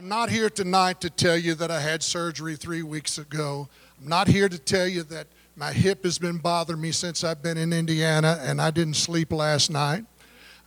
[0.00, 3.68] I'm not here tonight to tell you that I had surgery three weeks ago.
[4.00, 5.26] I'm not here to tell you that
[5.56, 9.30] my hip has been bothering me since I've been in Indiana and I didn't sleep
[9.30, 10.06] last night.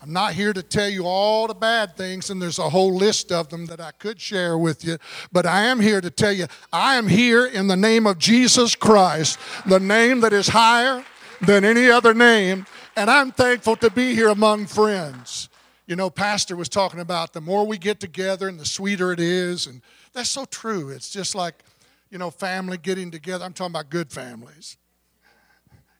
[0.04, 3.32] I'm not here to tell you all the bad things, and there's a whole list
[3.32, 5.00] of them that I could share with you,
[5.31, 8.76] but I am here to tell you I am here in the name of Jesus
[8.76, 11.04] Christ, the name that is higher
[11.42, 15.50] than any other name, and I'm thankful to be here among friends.
[15.94, 19.20] You know, Pastor was talking about the more we get together and the sweeter it
[19.20, 20.89] is, and that's so true.
[20.89, 21.63] It's just like,
[22.09, 23.45] you know, family getting together.
[23.45, 24.77] I'm talking about good families.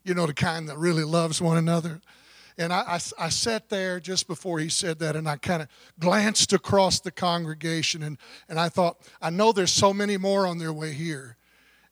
[0.03, 2.01] You know, the kind that really loves one another.
[2.57, 5.67] And I, I, I, sat there just before he said that, and I kind of
[5.99, 8.17] glanced across the congregation, and,
[8.49, 11.37] and I thought, I know there's so many more on their way here.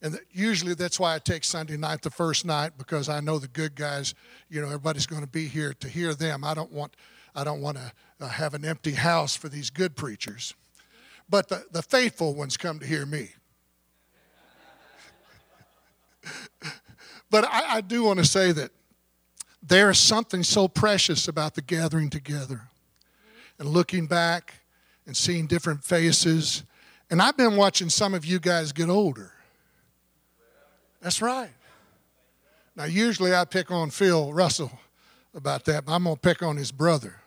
[0.01, 3.47] And usually that's why I take Sunday night the first night because I know the
[3.47, 4.15] good guys,
[4.49, 6.43] you know, everybody's going to be here to hear them.
[6.43, 6.95] I don't want,
[7.35, 10.53] I don't want to uh, have an empty house for these good preachers.
[11.29, 13.29] But the, the faithful ones come to hear me.
[17.29, 18.71] but I, I do want to say that
[19.63, 22.61] there is something so precious about the gathering together
[23.59, 24.55] and looking back
[25.05, 26.63] and seeing different faces.
[27.09, 29.33] And I've been watching some of you guys get older.
[31.01, 31.51] That's right.
[32.75, 34.71] Now, usually I pick on Phil Russell
[35.33, 37.20] about that, but I'm going to pick on his brother.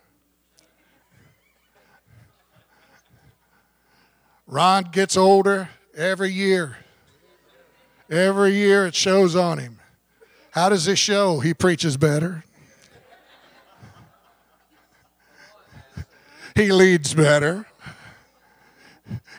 [4.46, 6.76] Ron gets older every year.
[8.10, 9.80] Every year it shows on him.
[10.50, 11.40] How does it show?
[11.40, 12.44] He preaches better.
[16.54, 17.66] he leads better.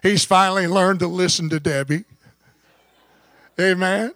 [0.02, 2.04] He's finally learned to listen to Debbie.
[3.60, 4.12] Amen.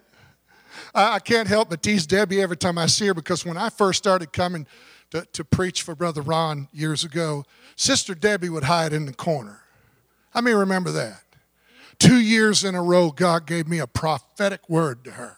[0.93, 3.99] I, can't help but tease Debbie every time I see her because when I first
[3.99, 4.67] started coming
[5.11, 7.45] to, to preach for Brother Ron years ago,
[7.75, 9.61] Sister Debbie would hide in the corner.
[10.33, 11.21] I mean, remember that.
[11.97, 15.37] Two years in a row, God gave me a prophetic word to her.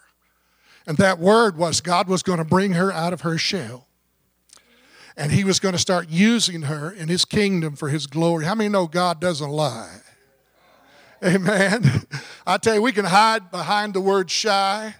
[0.85, 3.87] And that word was God was going to bring her out of her shell.
[5.17, 8.45] And he was going to start using her in his kingdom for his glory.
[8.45, 9.99] How many know God doesn't lie?
[11.23, 11.83] Amen.
[12.47, 14.95] I tell you, we can hide behind the word shy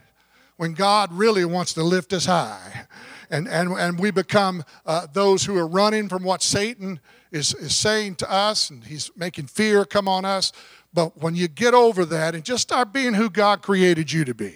[0.58, 2.86] when God really wants to lift us high.
[3.32, 7.00] And, and, and we become uh, those who are running from what Satan
[7.32, 10.52] is, is saying to us, and he's making fear come on us.
[10.94, 14.34] But when you get over that and just start being who God created you to
[14.34, 14.56] be,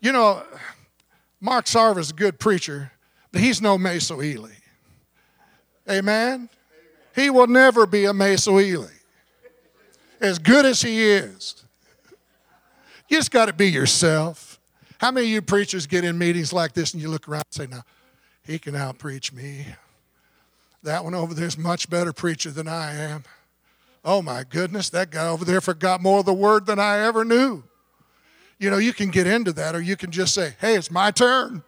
[0.00, 0.42] you know,
[1.40, 2.92] Mark Sarver is a good preacher,
[3.30, 4.50] but he's no Maso Ely.
[5.88, 6.48] Amen?
[7.14, 8.86] He will never be a Maso Ely.
[10.20, 11.64] As good as he is.
[13.08, 14.60] You just got to be yourself.
[14.98, 17.70] How many of you preachers get in meetings like this and you look around and
[17.70, 17.84] say, now,
[18.42, 19.66] he can outpreach me.
[20.82, 23.24] That one over there is much better preacher than I am.
[24.04, 27.24] Oh my goodness, that guy over there forgot more of the word than I ever
[27.24, 27.64] knew.
[28.58, 31.10] You know, you can get into that, or you can just say, hey, it's my
[31.10, 31.62] turn.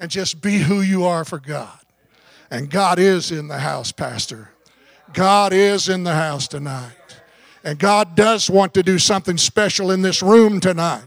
[0.00, 1.78] And just be who you are for God.
[2.50, 4.50] And God is in the house, Pastor.
[5.12, 6.92] God is in the house tonight.
[7.64, 11.04] And God does want to do something special in this room tonight.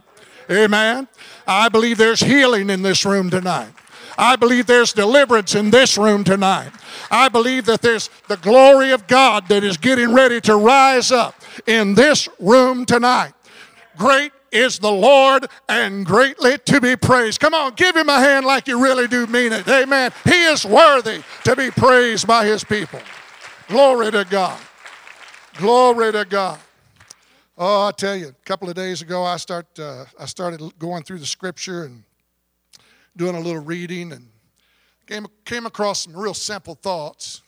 [0.50, 1.07] Amen.
[1.47, 3.72] I believe there's healing in this room tonight.
[4.21, 6.71] I believe there's deliverance in this room tonight.
[7.09, 11.33] I believe that there's the glory of God that is getting ready to rise up
[11.65, 13.33] in this room tonight.
[13.97, 17.39] Great is the Lord and greatly to be praised.
[17.39, 19.67] Come on, give him a hand like you really do mean it.
[19.67, 20.11] Amen.
[20.23, 22.99] He is worthy to be praised by his people.
[23.69, 24.61] Glory to God.
[25.55, 26.59] Glory to God.
[27.57, 31.03] Oh, I tell you, a couple of days ago, I start uh, I started going
[31.03, 32.03] through the scripture and
[33.16, 34.27] doing a little reading and
[35.07, 37.41] came came across some real simple thoughts.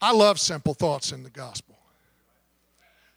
[0.00, 1.76] I love simple thoughts in the gospel.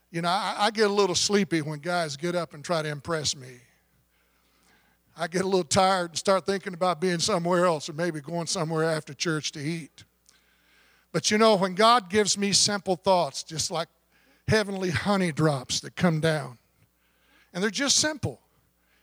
[0.09, 2.87] You know, I, I, get a little sleepy when guys get up and try to
[2.87, 3.59] impress me.
[5.17, 8.47] I get a little tired and start thinking about being somewhere else or maybe going
[8.47, 10.05] somewhere after church to eat.
[11.11, 13.89] But you know, when God gives me simple thoughts, just like
[14.47, 16.57] heavenly honey drops that come down,
[17.53, 18.39] and they're just simple.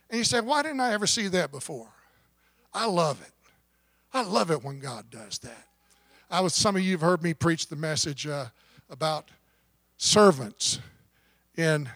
[0.09, 1.87] And you say, why didn't I ever see that before?
[2.73, 3.31] I love it.
[4.13, 5.67] I love it when God does that.
[6.29, 8.45] I was, some of you have heard me preach the message uh,
[8.89, 9.29] about
[9.97, 10.79] servants
[11.57, 11.89] in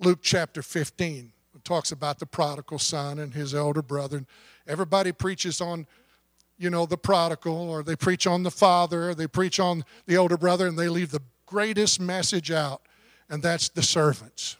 [0.00, 1.32] Luke chapter 15.
[1.54, 4.18] It talks about the prodigal son and his elder brother.
[4.18, 4.26] And
[4.66, 5.86] Everybody preaches on,
[6.58, 10.16] you know, the prodigal, or they preach on the father, or they preach on the
[10.16, 12.82] older brother, and they leave the greatest message out,
[13.28, 14.56] and that's the servants.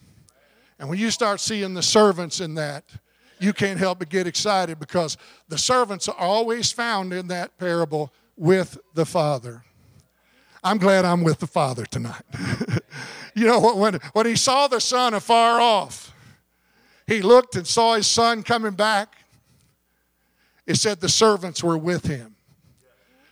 [0.82, 2.82] And when you start seeing the servants in that,
[3.38, 8.12] you can't help but get excited because the servants are always found in that parable
[8.36, 9.62] with the father.
[10.64, 12.24] I'm glad I'm with the Father tonight.
[13.36, 16.12] you know, when, when he saw the son afar off,
[17.06, 19.14] he looked and saw his son coming back.
[20.66, 22.34] It said the servants were with him.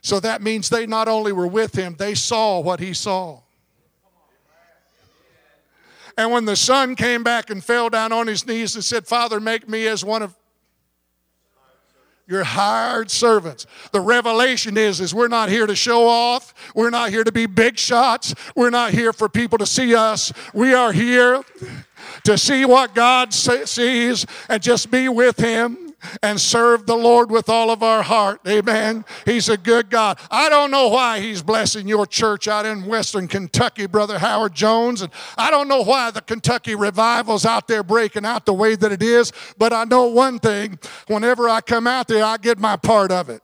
[0.02, 3.40] So that means they not only were with him, they saw what he saw.
[6.20, 9.40] And when the son came back and fell down on his knees and said, Father,
[9.40, 10.36] make me as one of
[12.26, 13.64] your hired servants.
[13.92, 16.52] The revelation is, is we're not here to show off.
[16.74, 18.34] We're not here to be big shots.
[18.54, 20.30] We're not here for people to see us.
[20.52, 21.42] We are here
[22.24, 25.89] to see what God sees and just be with Him
[26.22, 28.40] and serve the Lord with all of our heart.
[28.46, 29.04] Amen.
[29.24, 30.18] He's a good God.
[30.30, 35.02] I don't know why He's blessing your church out in Western Kentucky, Brother Howard Jones.
[35.02, 38.92] And I don't know why the Kentucky revival's out there breaking out the way that
[38.92, 39.32] it is.
[39.58, 43.28] But I know one thing whenever I come out there, I get my part of
[43.28, 43.42] it.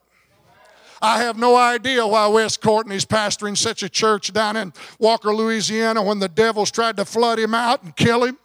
[1.03, 6.03] I have no idea why Wes Courtney's pastoring such a church down in Walker, Louisiana,
[6.03, 8.38] when the devils tried to flood him out and kill him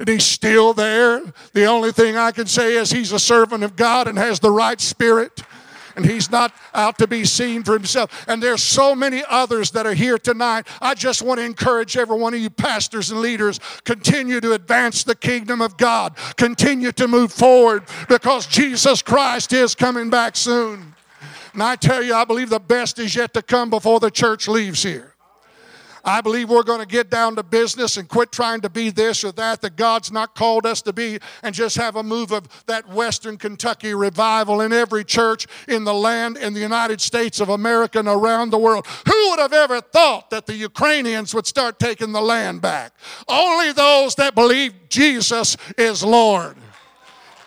[0.00, 1.22] and he's still there.
[1.52, 4.50] The only thing I can say is he's a servant of God and has the
[4.50, 5.42] right spirit.
[5.94, 8.24] And he's not out to be seen for himself.
[8.26, 10.66] And there's so many others that are here tonight.
[10.80, 15.04] I just want to encourage every one of you pastors and leaders continue to advance
[15.04, 16.16] the kingdom of God.
[16.36, 20.94] Continue to move forward because Jesus Christ is coming back soon.
[21.52, 24.48] And I tell you, I believe the best is yet to come before the church
[24.48, 25.14] leaves here.
[26.04, 29.24] I believe we're going to get down to business and quit trying to be this
[29.24, 32.48] or that that God's not called us to be and just have a move of
[32.66, 37.48] that Western Kentucky revival in every church in the land in the United States of
[37.48, 38.86] America and around the world.
[39.06, 42.92] Who would have ever thought that the Ukrainians would start taking the land back?
[43.28, 46.56] Only those that believe Jesus is Lord.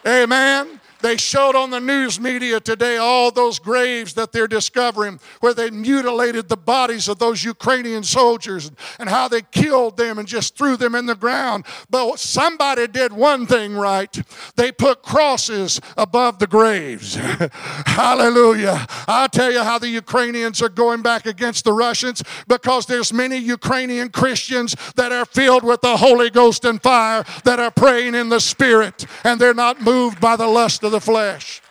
[0.06, 0.80] Amen.
[1.04, 5.70] They showed on the news media today all those graves that they're discovering where they
[5.70, 10.78] mutilated the bodies of those Ukrainian soldiers and how they killed them and just threw
[10.78, 11.66] them in the ground.
[11.90, 14.18] But somebody did one thing right.
[14.56, 17.16] They put crosses above the graves.
[17.86, 18.88] Hallelujah.
[19.06, 23.40] I'll tell you how the Ukrainians are going back against the Russians because there's many
[23.40, 28.30] Ukrainian Christians that are filled with the Holy Ghost and fire that are praying in
[28.30, 31.63] the Spirit and they're not moved by the lust of the flesh.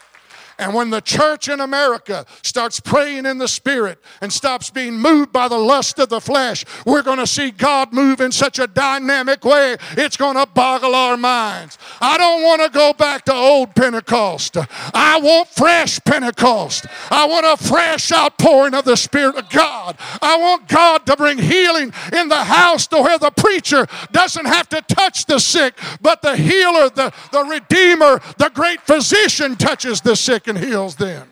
[0.59, 5.33] And when the church in America starts praying in the Spirit and stops being moved
[5.33, 8.67] by the lust of the flesh, we're going to see God move in such a
[8.67, 11.79] dynamic way, it's going to boggle our minds.
[12.01, 14.57] I don't want to go back to old Pentecost.
[14.95, 16.87] I want fresh Pentecost.
[17.11, 19.97] I want a fresh outpouring of the Spirit of God.
[20.21, 24.69] I want God to bring healing in the house to where the preacher doesn't have
[24.71, 30.17] to touch the sick, but the healer, the, the Redeemer, the great physician touches the
[30.17, 31.29] sick heals them.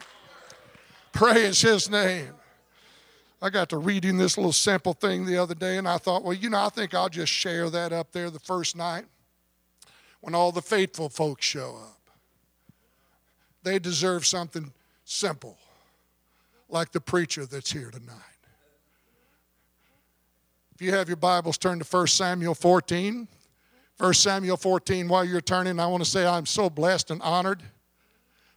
[1.13, 2.33] Praise his name.
[3.43, 6.35] I got to reading this little simple thing the other day, and I thought, well,
[6.35, 9.07] you know, I think I'll just share that up there the first night
[10.21, 12.01] when all the faithful folks show up.
[13.63, 14.73] They deserve something
[15.05, 15.57] simple,
[16.69, 18.17] like the preacher that's here tonight.
[20.75, 23.29] If you have your Bibles, turn to 1 Samuel 14.
[23.99, 27.63] 1 Samuel 14, while you're turning, I want to say I'm so blessed and honored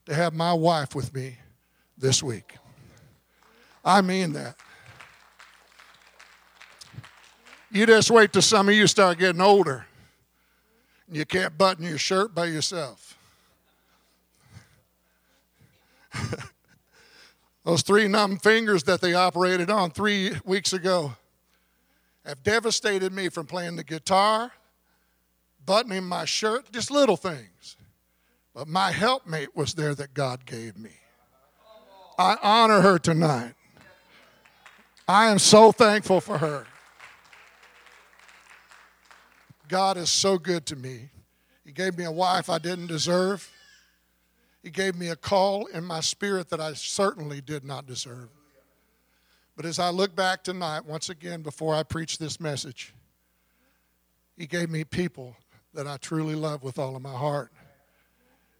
[0.06, 1.38] to have my wife with me
[1.98, 2.58] this week.
[3.84, 4.56] I mean that.
[7.72, 9.86] You just wait till some of you start getting older
[11.08, 13.18] and you can't button your shirt by yourself.
[17.64, 21.14] Those three numb fingers that they operated on three weeks ago
[22.26, 24.52] have devastated me from playing the guitar,
[25.66, 27.78] buttoning my shirt, just little things.
[28.54, 30.92] But my helpmate was there that God gave me.
[32.18, 33.56] I honor her tonight.
[35.08, 36.66] I am so thankful for her.
[39.68, 41.10] God is so good to me.
[41.66, 43.50] He gave me a wife I didn't deserve.
[44.62, 48.30] He gave me a call in my spirit that I certainly did not deserve.
[49.56, 52.94] But as I look back tonight, once again, before I preach this message,
[54.38, 55.36] He gave me people
[55.74, 57.52] that I truly love with all of my heart.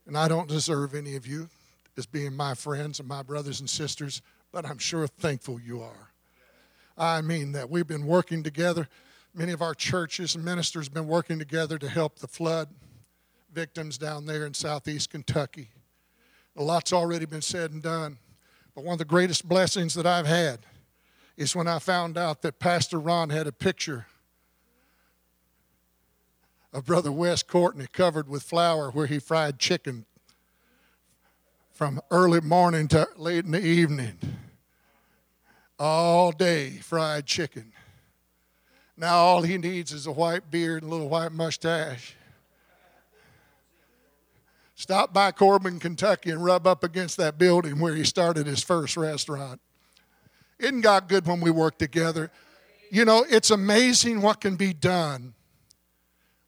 [0.06, 1.50] And I don't deserve any of you
[1.98, 6.12] as being my friends and my brothers and sisters, but I'm sure thankful you are.
[6.98, 8.88] I mean that we've been working together.
[9.34, 12.70] Many of our churches and ministers have been working together to help the flood
[13.52, 15.70] victims down there in southeast Kentucky.
[16.56, 18.18] A lot's already been said and done.
[18.76, 20.60] But one of the greatest blessings that I've had
[21.38, 24.08] is when I found out that Pastor Ron had a picture
[26.74, 30.06] of Brother Wes Courtney covered with flour where he fried chicken
[31.72, 34.18] from early morning to late in the evening.
[35.80, 37.72] all day fried chicken.
[38.96, 42.16] Now all he needs is a white beard and a little white mustache.
[44.76, 48.98] Stop by Corbin, Kentucky, and rub up against that building where he started his first
[48.98, 49.62] restaurant.
[50.60, 52.32] Isn't God good when we work together?
[52.92, 55.34] You know, it's amazing what can be done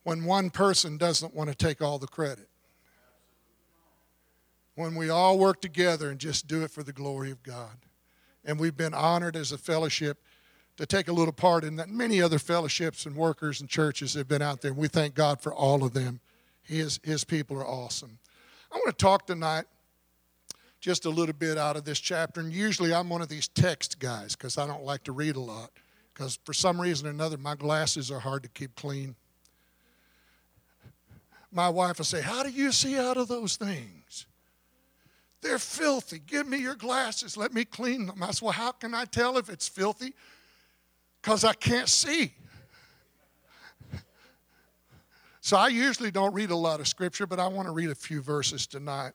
[0.05, 2.47] when one person doesn't want to take all the credit.
[4.75, 7.75] When we all work together and just do it for the glory of God.
[8.45, 10.19] And we've been honored as a fellowship
[10.77, 11.89] to take a little part in that.
[11.89, 14.71] Many other fellowships and workers and churches have been out there.
[14.71, 16.19] And we thank God for all of them.
[16.61, 18.19] His, his people are awesome.
[18.71, 19.65] I want to talk tonight
[20.79, 22.41] just a little bit out of this chapter.
[22.41, 25.41] And usually I'm one of these text guys because I don't like to read a
[25.41, 25.71] lot.
[26.13, 29.15] Because for some reason or another, my glasses are hard to keep clean.
[31.55, 34.25] My wife will say, How do you see out of those things?
[35.41, 36.19] They're filthy.
[36.19, 37.37] Give me your glasses.
[37.37, 38.21] Let me clean them.
[38.21, 40.13] I said, Well, how can I tell if it's filthy?
[41.21, 42.33] Because I can't see.
[45.39, 47.95] So I usually don't read a lot of scripture, but I want to read a
[47.95, 49.13] few verses tonight,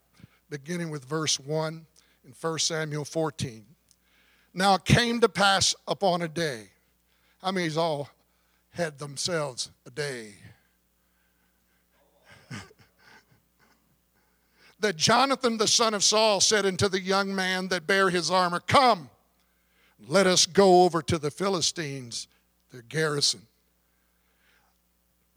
[0.49, 1.85] beginning with verse 1
[2.25, 3.67] in 1 Samuel 14.
[4.55, 6.69] Now it came to pass upon a day.
[7.43, 8.09] How many's all
[8.71, 10.35] had themselves a day?
[14.81, 18.61] That Jonathan the son of Saul said unto the young man that bare his armor,
[18.61, 19.11] Come,
[20.09, 22.29] let us go over to the Philistines,
[22.73, 23.43] their garrison.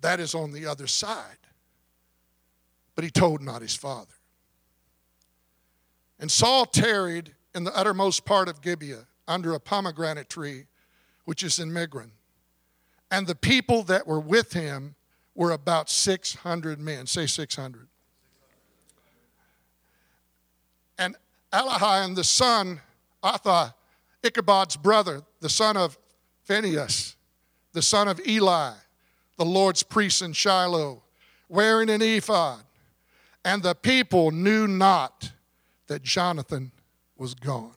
[0.02, 1.38] That is on the other side.
[2.96, 4.14] But he told not his father.
[6.20, 10.66] And Saul tarried in the uttermost part of Gibeah under a pomegranate tree,
[11.26, 12.12] which is in Migron.
[13.12, 14.96] And the people that were with him
[15.36, 17.08] were about 600 men.
[17.08, 17.88] Say 600.
[20.98, 21.16] And
[21.52, 22.82] Elihan, the son,
[23.24, 23.76] Atha,
[24.24, 25.98] Ichabod's brother, the son of
[26.44, 27.16] Phinehas,
[27.74, 28.74] the son of Eli,
[29.38, 31.04] the Lord's priest in Shiloh,
[31.50, 32.64] wearing an ephod.
[33.46, 35.32] And the people knew not
[35.88, 36.72] that Jonathan
[37.18, 37.76] was gone.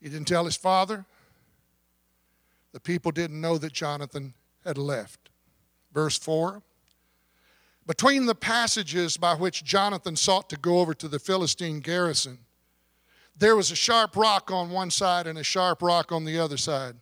[0.00, 1.04] He didn't tell his father.
[2.72, 5.30] The people didn't know that Jonathan had left.
[5.92, 6.62] Verse 4
[7.86, 12.38] Between the passages by which Jonathan sought to go over to the Philistine garrison,
[13.36, 16.56] there was a sharp rock on one side and a sharp rock on the other
[16.56, 16.96] side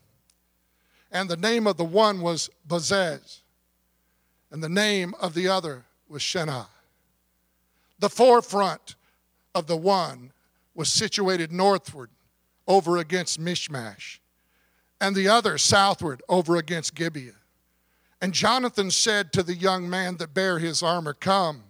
[1.10, 3.40] and the name of the one was Bozez,
[4.50, 6.66] and the name of the other was Shenah.
[7.98, 8.94] The forefront
[9.54, 10.32] of the one
[10.74, 12.10] was situated northward
[12.66, 14.18] over against Mishmash,
[15.00, 17.32] and the other southward over against Gibeah.
[18.20, 21.62] And Jonathan said to the young man that bare his armor, Come,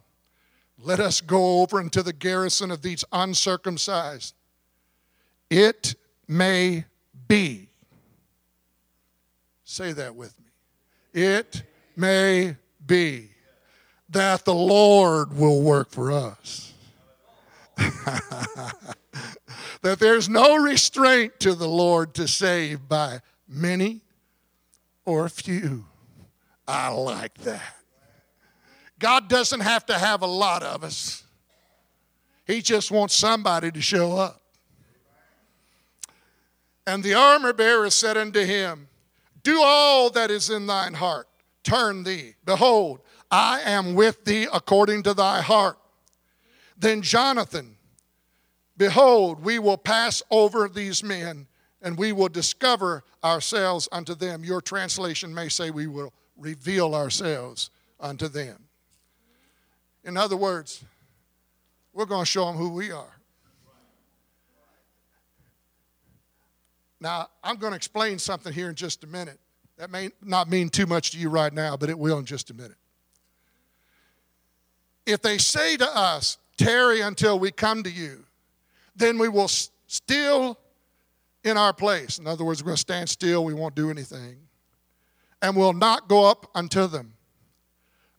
[0.78, 4.34] let us go over into the garrison of these uncircumcised.
[5.50, 5.94] It
[6.26, 6.84] may
[7.26, 7.68] be
[9.68, 10.46] Say that with me.
[11.12, 11.62] It
[11.94, 13.28] may be
[14.08, 16.72] that the Lord will work for us.
[17.76, 18.96] that
[20.00, 24.00] there's no restraint to the Lord to save by many
[25.04, 25.84] or few.
[26.68, 27.76] I like that.
[29.00, 31.24] God doesn't have to have a lot of us,
[32.46, 34.40] He just wants somebody to show up.
[36.86, 38.88] And the armor bearer said unto him,
[39.42, 41.28] do all that is in thine heart.
[41.62, 42.34] Turn thee.
[42.44, 45.78] Behold, I am with thee according to thy heart.
[46.78, 47.76] Then Jonathan,
[48.76, 51.46] behold, we will pass over these men
[51.82, 54.44] and we will discover ourselves unto them.
[54.44, 58.64] Your translation may say we will reveal ourselves unto them.
[60.04, 60.84] In other words,
[61.92, 63.16] we're going to show them who we are.
[67.00, 69.38] Now, I'm going to explain something here in just a minute.
[69.76, 72.50] That may not mean too much to you right now, but it will in just
[72.50, 72.76] a minute.
[75.06, 78.24] If they say to us, Tarry until we come to you,
[78.96, 80.58] then we will still
[81.44, 82.18] in our place.
[82.18, 84.36] In other words, we're going to stand still, we won't do anything,
[85.40, 87.14] and will not go up unto them.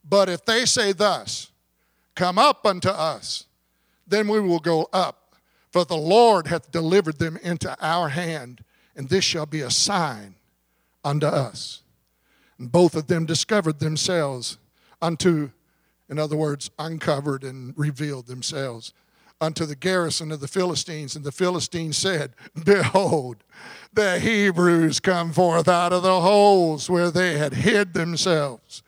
[0.03, 1.51] But if they say thus,
[2.15, 3.45] Come up unto us,
[4.05, 5.35] then we will go up,
[5.71, 8.61] for the Lord hath delivered them into our hand
[8.99, 10.35] and this shall be a sign
[11.05, 11.83] unto us.
[12.57, 14.57] And both of them discovered themselves
[15.01, 15.51] unto,
[16.09, 18.91] in other words, uncovered and revealed themselves
[19.41, 21.15] unto the garrison of the Philistines.
[21.15, 22.33] And the Philistines said,
[22.65, 23.37] Behold,
[23.93, 28.83] the Hebrews come forth out of the holes where they had hid themselves.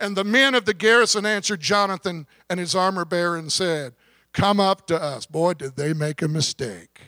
[0.00, 3.94] And the men of the garrison answered Jonathan and his armor bearer and said,
[4.32, 5.26] Come up to us.
[5.26, 7.00] Boy, did they make a mistake.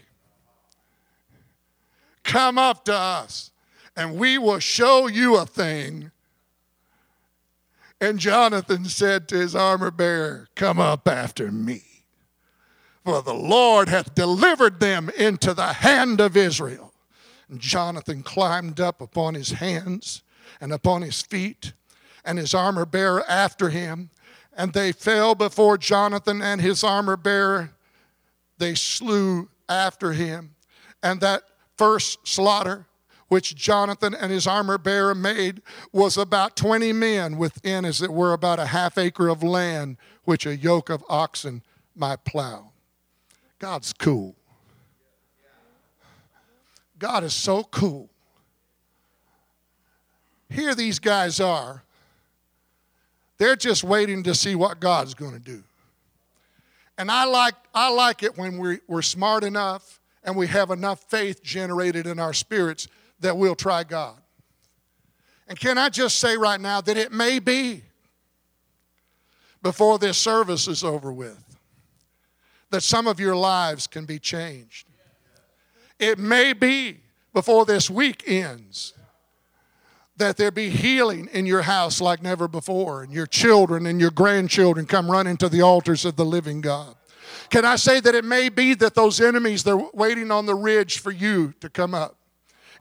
[2.25, 3.50] come up to us,
[3.97, 6.11] and we will show you a thing.
[8.00, 11.83] And Jonathan said to his armor bearer, Come up after me.
[13.04, 16.92] For the Lord hath delivered them into the hand of Israel.
[17.49, 20.23] And Jonathan climbed up upon his hands
[20.61, 21.73] and upon his feet,
[22.25, 24.11] and his armor bearer after him.
[24.57, 27.73] And they fell before Jonathan and his armor bearer.
[28.59, 30.54] They slew after him.
[31.02, 31.45] And that
[31.78, 32.87] first slaughter
[33.28, 38.33] which Jonathan and his armor bearer made was about 20 men within, as it were,
[38.33, 41.62] about a half acre of land which a yoke of oxen
[41.95, 42.70] might plow.
[43.61, 44.35] God's cool.
[46.99, 48.09] God is so cool.
[50.49, 51.85] Here these guys are.
[53.38, 55.62] They're just waiting to see what God's going to do.
[56.99, 61.05] And I like, I like it when we, we're smart enough and we have enough
[61.09, 62.88] faith generated in our spirits
[63.21, 64.17] that we'll try God.
[65.49, 67.83] And can I just say right now that it may be
[69.62, 71.50] before this service is over with
[72.71, 74.87] that some of your lives can be changed.
[75.99, 76.99] It may be
[77.33, 78.95] before this week ends
[80.17, 84.11] that there be healing in your house like never before, and your children and your
[84.11, 86.95] grandchildren come running to the altars of the living God.
[87.49, 90.99] Can I say that it may be that those enemies, they're waiting on the ridge
[90.99, 92.17] for you to come up?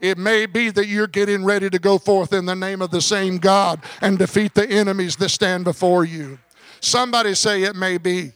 [0.00, 3.02] It may be that you're getting ready to go forth in the name of the
[3.02, 6.38] same God and defeat the enemies that stand before you.
[6.80, 8.32] Somebody say it may be.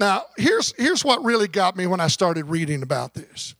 [0.00, 3.54] Now, here's, here's what really got me when I started reading about this.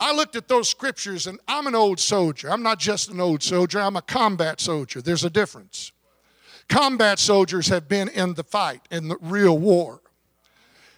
[0.00, 2.50] I looked at those scriptures, and I'm an old soldier.
[2.50, 5.00] I'm not just an old soldier, I'm a combat soldier.
[5.00, 5.92] There's a difference.
[6.68, 10.00] Combat soldiers have been in the fight, in the real war.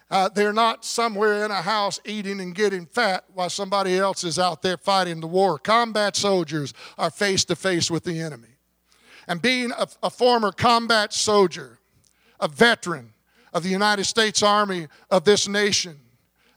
[0.09, 4.39] Uh, they're not somewhere in a house eating and getting fat while somebody else is
[4.39, 5.59] out there fighting the war.
[5.59, 8.47] Combat soldiers are face to face with the enemy.
[9.27, 11.79] And being a, a former combat soldier,
[12.39, 13.13] a veteran
[13.53, 15.99] of the United States Army of this nation,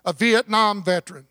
[0.04, 1.26] a Vietnam veteran,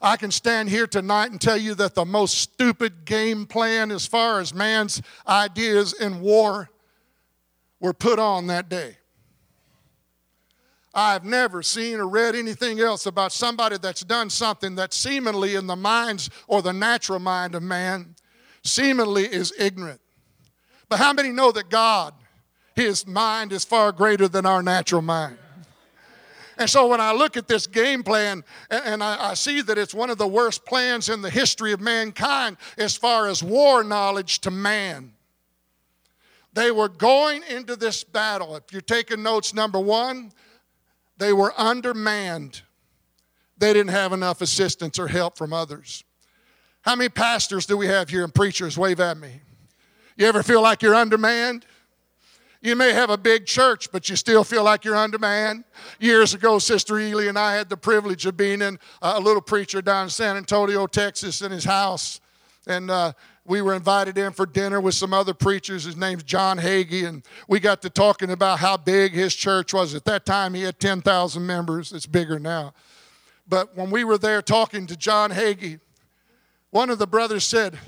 [0.00, 4.06] I can stand here tonight and tell you that the most stupid game plan as
[4.06, 6.70] far as man's ideas in war
[7.80, 8.96] were put on that day.
[10.94, 15.66] I've never seen or read anything else about somebody that's done something that seemingly in
[15.66, 18.14] the minds or the natural mind of man
[18.64, 20.00] seemingly is ignorant.
[20.88, 22.14] But how many know that God,
[22.78, 25.36] his mind is far greater than our natural mind?
[26.56, 30.10] And so when I look at this game plan and I, see that it's one
[30.10, 34.50] of the worst plans in the history of mankind as far as war knowledge to
[34.50, 35.12] man.
[36.52, 38.56] They were going into this battle.
[38.56, 40.32] If you're taking notes, number one,
[41.16, 42.62] they were undermanned.
[43.56, 46.02] They didn't have enough assistance or help from others.
[46.82, 48.76] How many pastors do we have here and preachers?
[48.78, 49.42] Wave at me.
[50.16, 51.64] You ever feel like you're undermanned?
[52.60, 55.62] You may have a big church, but you still feel like you're undermanned.
[56.00, 59.80] Years ago, Sister Ely and I had the privilege of being in a little preacher
[59.80, 62.20] down in San Antonio, Texas, in his house.
[62.66, 63.12] And uh,
[63.44, 65.84] we were invited in for dinner with some other preachers.
[65.84, 69.94] His name's John Hagee, and we got to talking about how big his church was.
[69.94, 71.92] At that time, he had 10,000 members.
[71.92, 72.74] It's bigger now.
[73.48, 75.78] But when we were there talking to John Hagee,
[76.70, 77.78] one of the brothers said,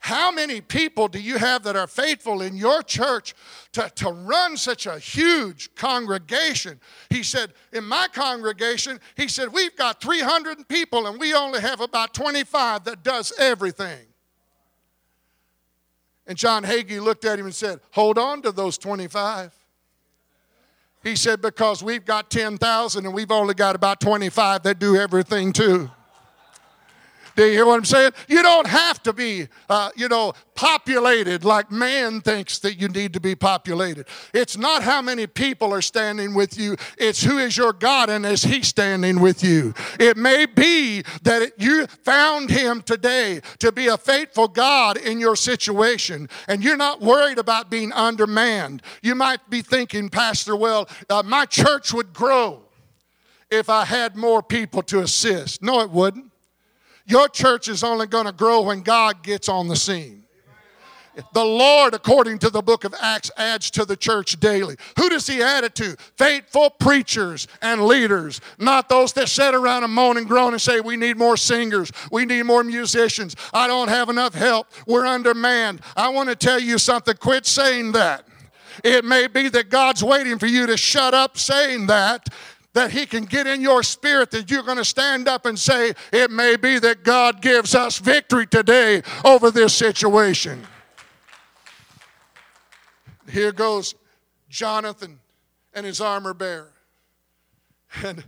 [0.00, 3.34] How many people do you have that are faithful in your church
[3.72, 6.80] to, to run such a huge congregation?
[7.10, 11.82] He said, In my congregation, he said, We've got 300 people and we only have
[11.82, 14.06] about 25 that does everything.
[16.26, 19.54] And John Hagee looked at him and said, Hold on to those 25.
[21.02, 25.52] He said, Because we've got 10,000 and we've only got about 25 that do everything
[25.52, 25.90] too.
[27.40, 28.12] Do you hear what I'm saying?
[28.28, 33.14] You don't have to be, uh, you know, populated like man thinks that you need
[33.14, 34.08] to be populated.
[34.34, 38.26] It's not how many people are standing with you, it's who is your God and
[38.26, 39.72] is He standing with you.
[39.98, 45.34] It may be that you found Him today to be a faithful God in your
[45.34, 48.82] situation, and you're not worried about being undermanned.
[49.00, 52.64] You might be thinking, Pastor, well, uh, my church would grow
[53.50, 55.62] if I had more people to assist.
[55.62, 56.29] No, it wouldn't.
[57.10, 60.22] Your church is only going to grow when God gets on the scene.
[61.34, 64.76] The Lord, according to the book of Acts, adds to the church daily.
[64.96, 65.96] Who does He add it to?
[66.16, 70.78] Faithful preachers and leaders, not those that sit around and moan and groan and say,
[70.78, 75.80] We need more singers, we need more musicians, I don't have enough help, we're undermanned.
[75.96, 78.24] I want to tell you something, quit saying that.
[78.84, 82.28] It may be that God's waiting for you to shut up saying that
[82.72, 85.92] that He can get in your spirit that you're going to stand up and say,
[86.12, 90.66] It may be that God gives us victory today over this situation.
[93.28, 93.94] Here goes
[94.48, 95.20] Jonathan
[95.72, 96.72] and his armor bearer.
[98.04, 98.24] And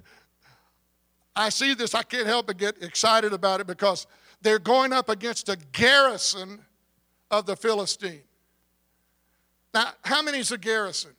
[1.35, 4.07] I see this, I can't help but get excited about it because
[4.43, 6.61] they're going up against a garrison
[7.31, 8.23] of the Philistine.
[9.73, 11.13] Now, how many is a garrison?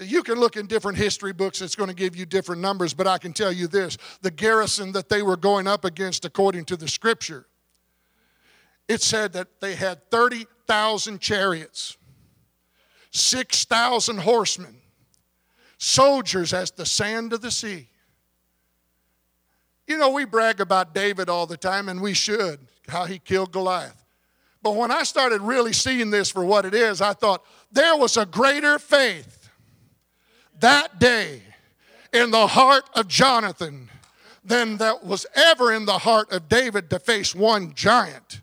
[0.00, 3.08] You can look in different history books, it's going to give you different numbers, but
[3.08, 6.76] I can tell you this the garrison that they were going up against, according to
[6.76, 7.46] the scripture,
[8.86, 11.96] it said that they had 30,000 chariots,
[13.10, 14.76] 6,000 horsemen,
[15.78, 17.88] soldiers as the sand of the sea.
[19.88, 23.50] You know, we brag about David all the time, and we should, how he killed
[23.50, 24.04] Goliath.
[24.62, 28.16] But when I started really seeing this for what it is, I thought there was
[28.16, 29.37] a greater faith
[30.60, 31.42] that day
[32.12, 33.88] in the heart of Jonathan
[34.44, 38.40] than that was ever in the heart of David to face one giant.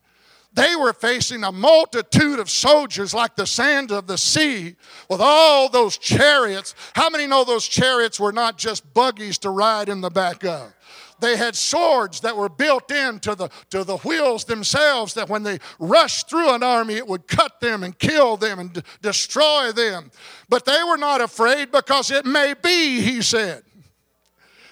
[0.53, 4.75] They were facing a multitude of soldiers like the sands of the sea
[5.09, 6.73] with all those chariots.
[6.93, 10.73] How many know those chariots were not just buggies to ride in the back of?
[11.19, 15.59] They had swords that were built into the, to the wheels themselves that when they
[15.79, 20.11] rushed through an army, it would cut them and kill them and d- destroy them.
[20.49, 23.64] But they were not afraid because it may be, he said.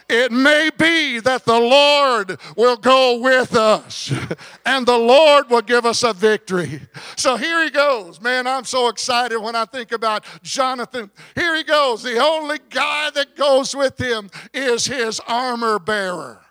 [0.10, 4.12] It may be that the Lord will go with us
[4.66, 6.82] and the Lord will give us a victory.
[7.16, 8.22] So here he goes.
[8.22, 11.10] Man, I'm so excited when I think about Jonathan.
[11.36, 12.04] Here he goes.
[12.04, 16.42] The only guy that goes with him is his armor bearer.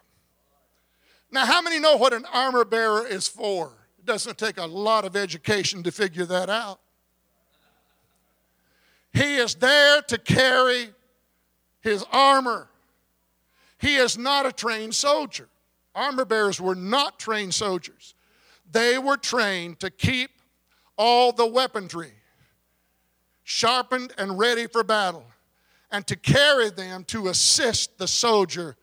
[1.31, 3.73] Now, how many know what an armor bearer is for?
[3.99, 6.81] It doesn't take a lot of education to figure that out.
[9.13, 10.89] He is there to carry
[11.81, 12.69] his armor.
[13.83, 15.49] He is not a trained soldier.
[15.93, 18.15] Armor bearers were not trained soldiers.
[18.71, 20.31] They were trained to keep
[20.97, 22.13] all the weaponry
[23.43, 25.27] sharpened and ready for battle
[25.91, 28.77] and to carry them to assist the soldier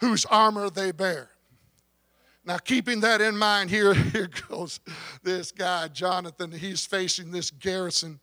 [0.00, 1.30] whose armor they bear.
[2.44, 4.80] Now, keeping that in mind, here, here goes
[5.22, 6.50] this guy, Jonathan.
[6.50, 8.18] He's facing this garrison.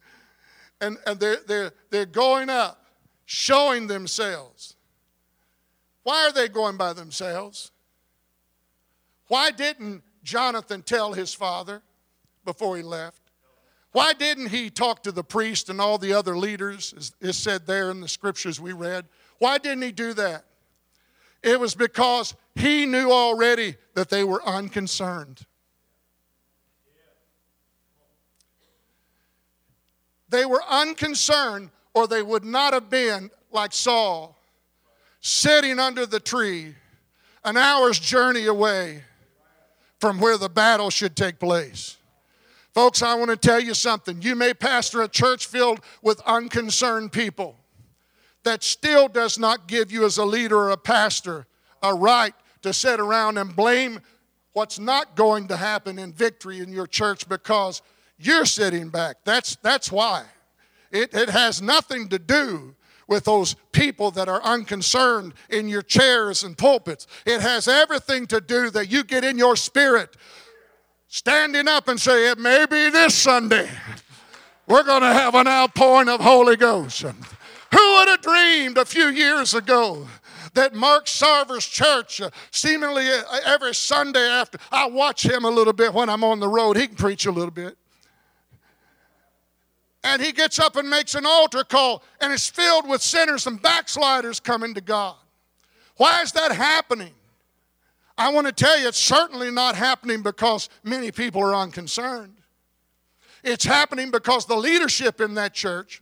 [0.82, 2.86] And, and they're, they're, they're going up,
[3.26, 4.73] showing themselves.
[6.04, 7.72] Why are they going by themselves?
[9.28, 11.82] Why didn't Jonathan tell his father
[12.46, 13.20] before he left?
[13.94, 17.66] Why didn't he talk to the priest and all the other leaders, as is said
[17.66, 19.06] there in the scriptures we read?
[19.38, 20.46] Why didn't he do that?
[21.42, 25.46] It was because he knew already that they were unconcerned.
[30.30, 34.40] They were unconcerned, or they would not have been like Saul
[35.24, 36.76] sitting under the tree,
[37.46, 39.02] an hour's journey away
[40.00, 41.98] from where the battle should take place.
[42.74, 44.22] Folks, I want to tell you something.
[44.22, 47.56] You may pastor a church filled with unconcerned people.
[48.44, 51.48] That still does not give you, as a leader or a pastor,
[51.82, 54.02] a right to sit around and blame
[54.52, 57.82] what's not going to happen in victory in your church because
[58.18, 59.18] you're sitting back.
[59.24, 60.26] That's, that's why.
[60.92, 62.76] It, it has nothing to do
[63.14, 67.06] with those people that are unconcerned in your chairs and pulpits.
[67.28, 70.18] It has everything to do that you get in your spirit
[71.08, 73.70] standing up and say, It may be this Sunday.
[74.66, 77.02] We're going to have an outpouring of Holy Ghost.
[77.04, 80.08] Who would have dreamed a few years ago
[80.56, 85.74] that Mark Sarver's church, uh, seemingly uh, every Sunday after, I watch him a little
[85.74, 86.78] bit when I'm on the road.
[86.78, 87.78] He can preach a little bit
[90.04, 93.62] and he gets up and makes an altar call, and is filled with sinners and
[93.62, 95.16] backsliders coming to God.
[95.98, 97.14] Why is that happening?
[98.18, 102.36] I want to tell you, it's certainly not happening because many people are unconcerned.
[103.44, 106.02] It's happening because the leadership in that church,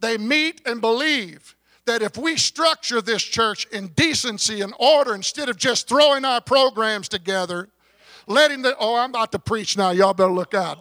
[0.00, 1.56] they meet and believe
[1.86, 6.40] that if we structure this church in decency and order instead of just throwing our
[6.40, 7.68] programs together,
[8.26, 10.80] letting the, oh, I'm about to preach now, y'all better look out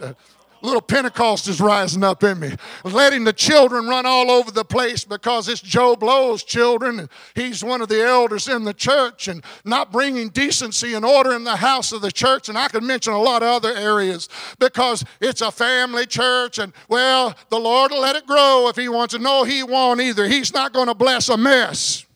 [0.62, 2.56] little Pentecost is rising up in me.
[2.84, 7.10] Letting the children run all over the place because it's Joe Blow's children.
[7.36, 11.44] He's one of the elders in the church and not bringing decency and order in
[11.44, 12.50] the house of the church.
[12.50, 16.60] And I could mention a lot of other areas because it's a family church.
[16.60, 19.20] And well, the Lord will let it grow if He wants to.
[19.20, 20.28] No, He won't either.
[20.28, 22.07] He's not going to bless a mess.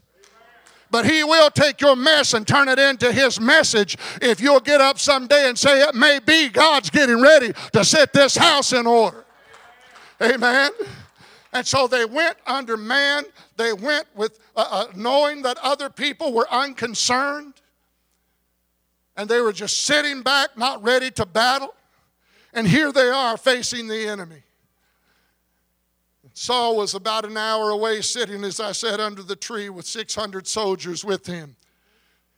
[0.91, 4.81] But He will take your mess and turn it into His message if you'll get
[4.81, 8.85] up someday and say, It may be God's getting ready to set this house in
[8.85, 9.25] order.
[10.21, 10.71] Amen.
[11.53, 13.23] And so they went under man.
[13.57, 17.53] They went with uh, uh, knowing that other people were unconcerned.
[19.17, 21.73] And they were just sitting back, not ready to battle.
[22.53, 24.43] And here they are facing the enemy.
[26.33, 30.47] Saul was about an hour away, sitting, as I said, under the tree with 600
[30.47, 31.55] soldiers with him.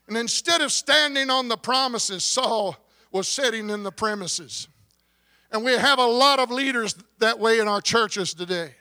[0.08, 2.76] And instead of standing on the promises, Saul
[3.12, 4.68] was sitting in the premises.
[5.52, 8.72] And we have a lot of leaders that way in our churches today.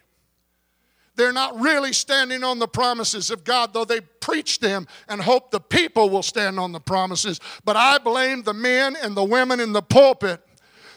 [1.14, 5.50] They're not really standing on the promises of God, though they preach them and hope
[5.50, 7.38] the people will stand on the promises.
[7.66, 10.40] But I blame the men and the women in the pulpit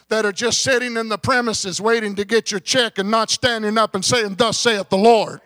[0.09, 3.77] that are just sitting in the premises waiting to get your check and not standing
[3.77, 5.41] up and saying, Thus saith the Lord.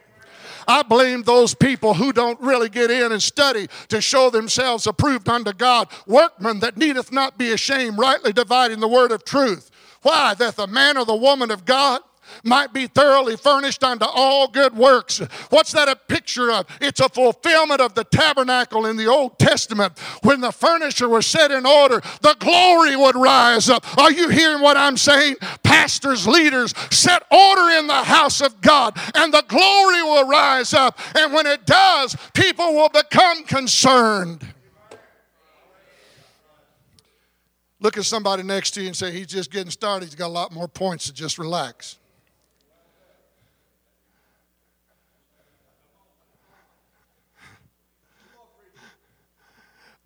[0.67, 5.28] I blame those people who don't really get in and study to show themselves approved
[5.28, 9.72] unto God, workmen that needeth not be ashamed, rightly dividing the word of truth.
[10.04, 10.36] Why?
[10.36, 12.02] That the man or the woman of God
[12.44, 15.20] might be thoroughly furnished unto all good works.
[15.50, 16.65] What's that a picture of?
[16.82, 19.98] It's a fulfillment of the tabernacle in the Old Testament.
[20.24, 23.86] When the furniture was set in order, the glory would rise up.
[23.98, 25.36] Are you hearing what I'm saying?
[25.63, 31.00] Pastors, leaders, set order in the house of God, and the glory will rise up.
[31.15, 34.46] And when it does, people will become concerned.
[37.82, 40.06] Look at somebody next to you and say, He's just getting started.
[40.06, 41.99] He's got a lot more points to just relax.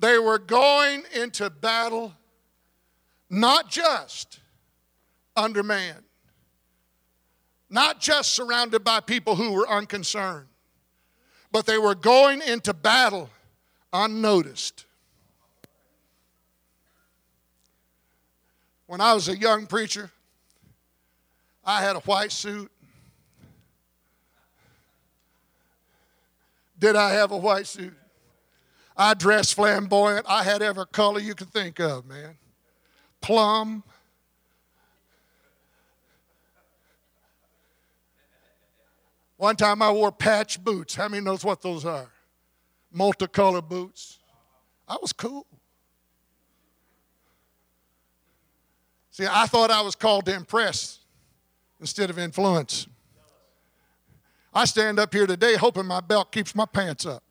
[0.04, 2.14] They were going into battle
[3.30, 4.42] not just
[5.34, 6.04] under man,
[7.70, 10.50] not just surrounded by people who were unconcerned,
[11.54, 13.30] but they were going into battle
[13.94, 14.86] unnoticed.
[18.88, 20.12] When I was a young preacher,
[21.64, 22.70] I had a white suit.
[26.78, 27.96] Did I have a white suit?
[28.96, 30.26] I dressed flamboyant.
[30.30, 32.36] I had every color you could think of, man.
[33.22, 33.84] Plum.
[39.38, 40.96] One time I wore patch boots.
[40.96, 42.10] How many knows what those are?
[42.92, 44.20] Multicolored boots.
[44.88, 45.48] I was cool.
[49.10, 51.00] See, I thought I was called to impress
[51.80, 52.88] instead of influence.
[54.54, 57.24] I stand up here today hoping my belt keeps my pants up.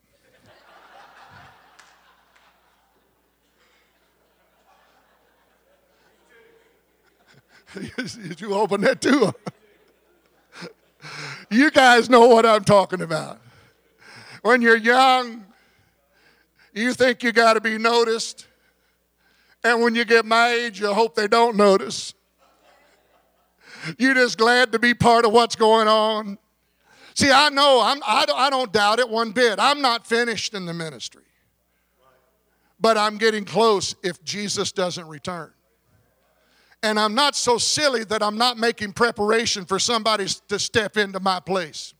[8.38, 9.32] you open that too.
[11.50, 13.40] you guys know what I'm talking about.
[14.42, 15.44] When you're young,
[16.74, 18.46] you think you got to be noticed.
[19.64, 22.14] And when you get my age, you hope they don't notice.
[23.98, 26.38] You're just glad to be part of what's going on.
[27.14, 29.58] See, I know, I'm, I, don't, I don't doubt it one bit.
[29.58, 31.22] I'm not finished in the ministry.
[32.80, 35.52] But I'm getting close if Jesus doesn't return
[36.82, 41.20] and I'm not so silly that I'm not making preparation for somebody to step into
[41.20, 41.94] my place.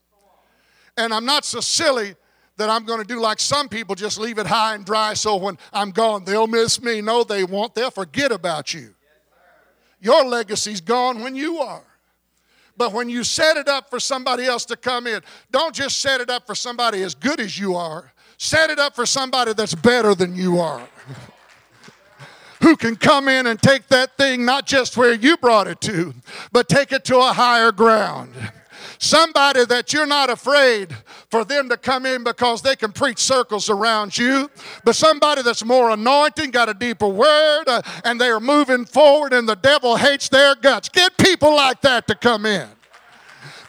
[0.97, 2.17] And I'm not so silly
[2.57, 5.37] that I'm going to do like some people, just leave it high and dry so
[5.37, 7.01] when I'm gone, they'll miss me.
[7.01, 7.75] No, they won't.
[7.75, 8.95] They'll forget about you.
[10.01, 11.85] Your legacy's gone when you are.
[12.77, 16.21] But when you set it up for somebody else to come in, don't just set
[16.21, 19.75] it up for somebody as good as you are, set it up for somebody that's
[19.75, 20.83] better than you are.
[22.63, 26.15] who can come in and take that thing not just where you brought it to,
[26.53, 28.33] but take it to a higher ground.
[28.99, 30.97] Somebody that you're not afraid
[31.29, 34.49] for them to come in because they can preach circles around you,
[34.85, 39.33] but somebody that's more anointing, got a deeper word, uh, and they are moving forward,
[39.33, 40.89] and the devil hates their guts.
[40.89, 42.69] Get people like that to come in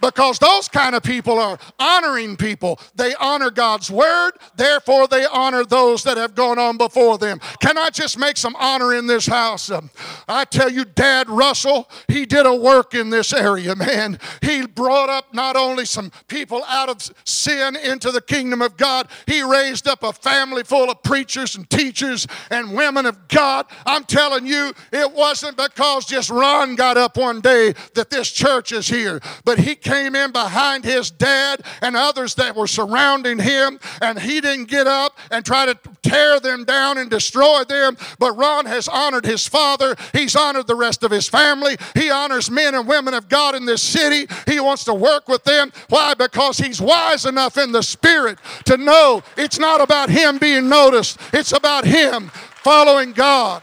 [0.03, 2.77] because those kind of people are honoring people.
[2.93, 7.39] They honor God's word, therefore, they honor those that have gone on before them.
[7.61, 9.71] Can I just make some honor in this house?
[9.71, 9.89] Um,
[10.27, 14.19] I tell you, Dad Russell, he did a work in this area, man.
[14.41, 19.07] He brought up not only some people out of sin into the kingdom of God,
[19.25, 23.67] he raised up a family full of preachers and teachers and women of God.
[23.85, 28.73] I'm telling you, it wasn't because just Ron got up one day that this church
[28.73, 33.37] is here, but he came came in behind his dad and others that were surrounding
[33.37, 37.95] him, and he didn't get up and try to tear them down and destroy them.
[38.17, 42.49] But Ron has honored his father, he's honored the rest of his family, he honors
[42.49, 44.25] men and women of God in this city.
[44.47, 45.71] He wants to work with them.
[45.89, 46.15] Why?
[46.15, 51.19] Because he's wise enough in the spirit to know it's not about him being noticed,
[51.31, 53.61] it's about him following God.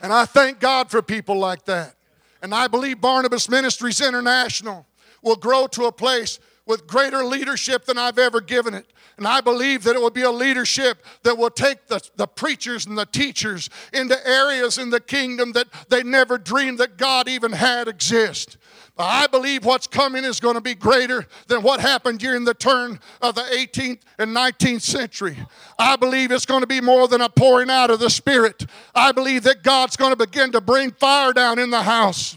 [0.00, 1.97] And I thank God for people like that.
[2.42, 4.86] And I believe Barnabas Ministries International
[5.22, 8.86] will grow to a place with greater leadership than I've ever given it.
[9.16, 12.86] And I believe that it will be a leadership that will take the, the preachers
[12.86, 17.52] and the teachers into areas in the kingdom that they never dreamed that God even
[17.52, 18.58] had exist.
[18.98, 22.98] I believe what's coming is going to be greater than what happened during the turn
[23.22, 25.36] of the 18th and 19th century.
[25.78, 28.66] I believe it's going to be more than a pouring out of the Spirit.
[28.94, 32.36] I believe that God's going to begin to bring fire down in the house.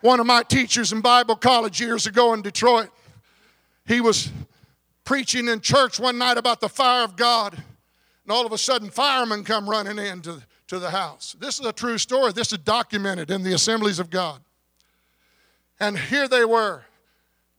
[0.00, 2.88] One of my teachers in Bible college years ago in Detroit,
[3.86, 4.30] he was
[5.04, 8.88] preaching in church one night about the fire of God, and all of a sudden,
[8.88, 11.36] firemen come running into to the house.
[11.38, 12.32] This is a true story.
[12.32, 14.40] This is documented in the assemblies of God.
[15.80, 16.82] And here they were,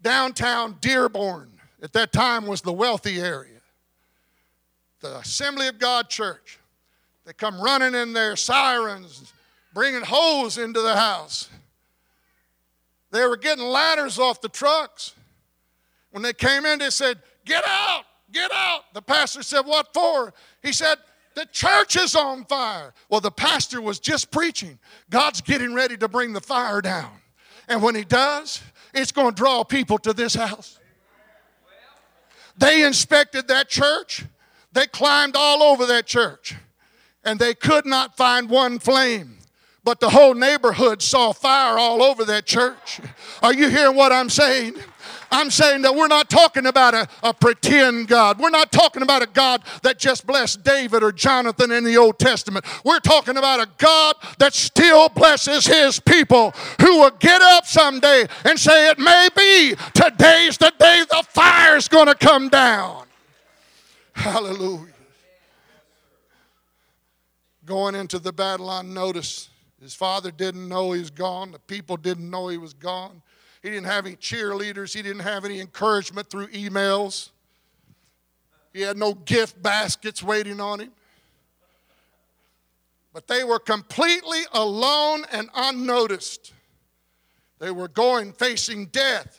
[0.02, 1.50] downtown Dearborn,
[1.82, 3.60] at that time was the wealthy area.
[5.00, 6.60] The Assembly of God Church.
[7.26, 9.34] They come running in their sirens,
[9.74, 11.50] bringing hose into the house.
[13.10, 15.16] They were getting ladders off the trucks.
[16.12, 18.94] When they came in, they said, Get out, get out.
[18.94, 20.34] The pastor said, What for?
[20.62, 20.98] He said,
[21.36, 22.94] The church is on fire.
[23.10, 24.78] Well, the pastor was just preaching.
[25.10, 27.21] God's getting ready to bring the fire down.
[27.68, 28.62] And when He does,
[28.94, 30.80] it's going to draw people to this house.
[32.58, 34.26] They inspected that church,
[34.74, 36.56] they climbed all over that church,
[37.24, 39.38] and they could not find one flame.
[39.84, 43.00] But the whole neighborhood saw fire all over that church.
[43.42, 44.76] Are you hearing what I'm saying?
[45.32, 48.38] I'm saying that we're not talking about a, a pretend God.
[48.38, 52.20] We're not talking about a God that just blessed David or Jonathan in the Old
[52.20, 52.66] Testament.
[52.84, 58.28] We're talking about a God that still blesses his people who will get up someday
[58.44, 63.06] and say, It may be today's the day the fire's going to come down.
[64.14, 64.88] Hallelujah.
[67.66, 69.50] Going into the battle on notice.
[69.82, 71.52] His father didn't know he was gone.
[71.52, 73.22] The people didn't know he was gone.
[73.62, 74.94] He didn't have any cheerleaders.
[74.94, 77.30] He didn't have any encouragement through emails.
[78.74, 80.92] He had no gift baskets waiting on him.
[83.14, 86.54] But they were completely alone and unnoticed.
[87.60, 89.38] They were going facing death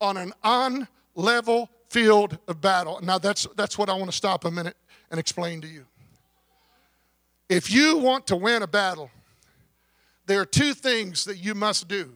[0.00, 3.00] on an unlevel field of battle.
[3.02, 4.76] Now, that's, that's what I want to stop a minute
[5.10, 5.86] and explain to you.
[7.48, 9.10] If you want to win a battle,
[10.26, 12.12] there are two things that you must do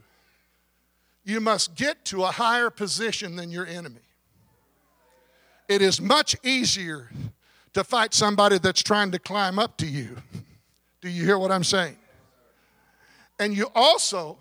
[1.24, 4.00] you must get to a higher position than your enemy.
[5.68, 7.10] It is much easier
[7.74, 10.16] to fight somebody that's trying to climb up to you.
[11.00, 11.96] Do you hear what I'm saying?
[13.38, 14.38] And you also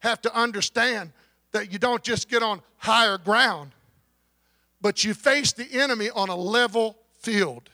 [0.00, 1.12] have to understand
[1.52, 3.72] that you don't just get on higher ground,
[4.80, 7.68] but you face the enemy on a level field.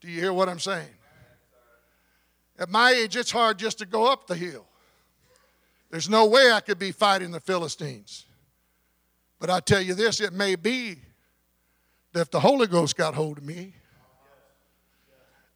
[0.00, 0.88] Do you hear what I'm saying?
[2.58, 4.66] At my age, it's hard just to go up the hill.
[5.90, 8.26] There's no way I could be fighting the Philistines.
[9.40, 10.98] But I tell you this it may be
[12.12, 13.74] that if the Holy Ghost got hold of me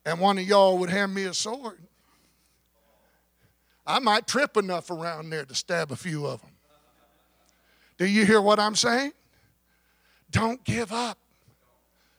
[0.04, 1.78] and one of y'all would hand me a sword,
[3.86, 6.50] I might trip enough around there to stab a few of them.
[7.98, 9.12] Do you hear what I'm saying?
[10.30, 11.18] Don't give up.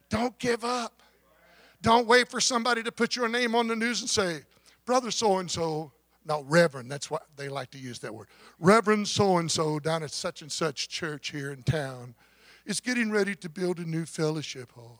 [0.10, 1.02] Don't give up.
[1.82, 4.42] Don't wait for somebody to put your name on the news and say,
[4.86, 5.92] Brother so and so
[6.26, 8.28] no, Reverend, that's what they like to use that word.
[8.60, 12.16] Reverend so and so down at such and such church here in town
[12.66, 15.00] is getting ready to build a new fellowship hall.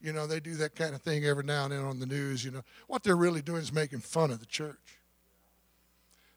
[0.00, 2.44] You know, they do that kind of thing every now and then on the news.
[2.44, 4.98] You know, what they're really doing is making fun of the church.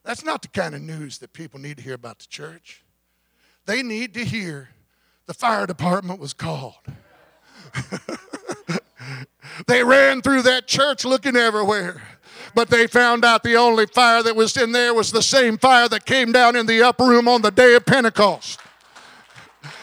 [0.04, 2.84] That's not the kind of news that people need to hear about the church.
[3.66, 4.70] They need to hear
[5.26, 6.76] the fire department was called.
[9.68, 12.02] they ran through that church looking everywhere
[12.58, 15.88] but they found out the only fire that was in there was the same fire
[15.88, 18.60] that came down in the upper room on the day of Pentecost.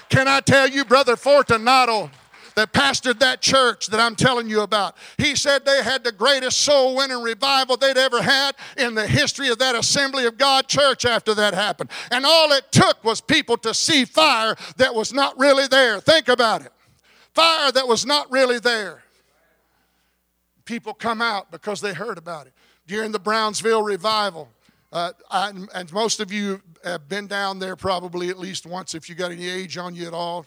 [0.09, 2.11] Can I tell you, Brother Fortunato,
[2.57, 4.97] that pastored that church that I'm telling you about.
[5.19, 9.51] He said they had the greatest soul winning revival they'd ever had in the history
[9.51, 11.91] of that Assembly of God church after that happened.
[12.11, 16.01] And all it took was people to see fire that was not really there.
[16.01, 16.73] Think about it
[17.35, 19.05] fire that was not really there.
[20.65, 22.53] People come out because they heard about it
[22.87, 24.49] during the Brownsville revival.
[24.93, 29.09] Uh, I, and most of you have been down there probably at least once if
[29.09, 30.47] you got any age on you at all.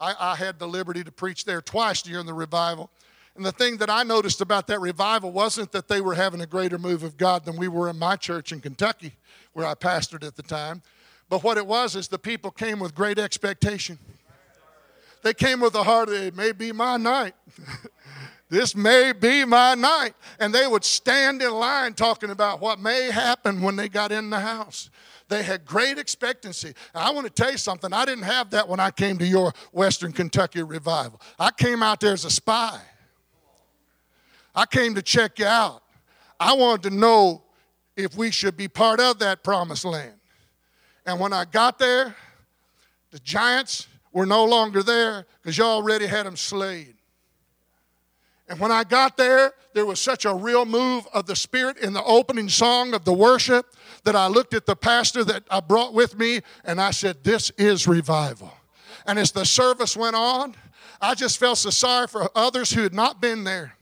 [0.00, 2.90] I, I had the liberty to preach there twice during the revival.
[3.34, 6.46] And the thing that I noticed about that revival wasn't that they were having a
[6.46, 9.14] greater move of God than we were in my church in Kentucky,
[9.52, 10.82] where I pastored at the time.
[11.28, 13.98] But what it was is the people came with great expectation.
[15.22, 17.34] They came with a heart, it may be my night.
[18.50, 20.14] This may be my night.
[20.40, 24.30] And they would stand in line talking about what may happen when they got in
[24.30, 24.90] the house.
[25.28, 26.72] They had great expectancy.
[26.94, 27.92] I want to tell you something.
[27.92, 31.20] I didn't have that when I came to your Western Kentucky revival.
[31.38, 32.80] I came out there as a spy.
[34.54, 35.82] I came to check you out.
[36.40, 37.42] I wanted to know
[37.96, 40.14] if we should be part of that promised land.
[41.04, 42.16] And when I got there,
[43.10, 46.94] the giants were no longer there because you already had them slayed.
[48.48, 51.92] And when I got there, there was such a real move of the Spirit in
[51.92, 55.92] the opening song of the worship that I looked at the pastor that I brought
[55.92, 58.52] with me and I said, This is revival.
[59.06, 60.54] And as the service went on,
[61.00, 63.74] I just felt so sorry for others who had not been there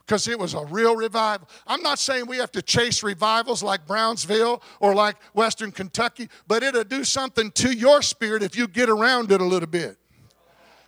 [0.00, 1.48] because it was a real revival.
[1.66, 6.62] I'm not saying we have to chase revivals like Brownsville or like Western Kentucky, but
[6.62, 9.98] it'll do something to your spirit if you get around it a little bit.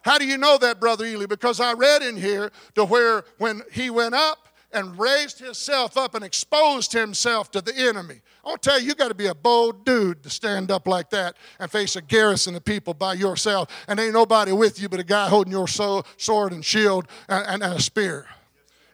[0.03, 1.27] How do you know that, Brother Ely?
[1.27, 6.15] Because I read in here to where when he went up and raised himself up
[6.15, 8.21] and exposed himself to the enemy.
[8.45, 10.87] I want to tell you, you got to be a bold dude to stand up
[10.87, 14.89] like that and face a garrison of people by yourself, and ain't nobody with you
[14.89, 18.27] but a guy holding your sword and shield and, and, and a spear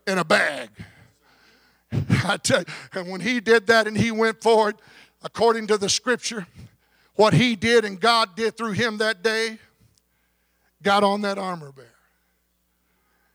[0.07, 0.71] in a bag.
[2.25, 4.77] I tell you, and when he did that and he went forward,
[5.23, 6.47] according to the scripture,
[7.15, 9.59] what he did and God did through him that day,
[10.87, 11.89] got on that armor bearer.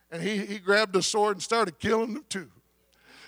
[0.09, 2.49] And he, he grabbed a sword and started killing them too.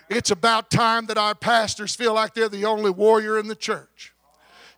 [0.10, 4.13] It's about time that our pastors feel like they're the only warrior in the church.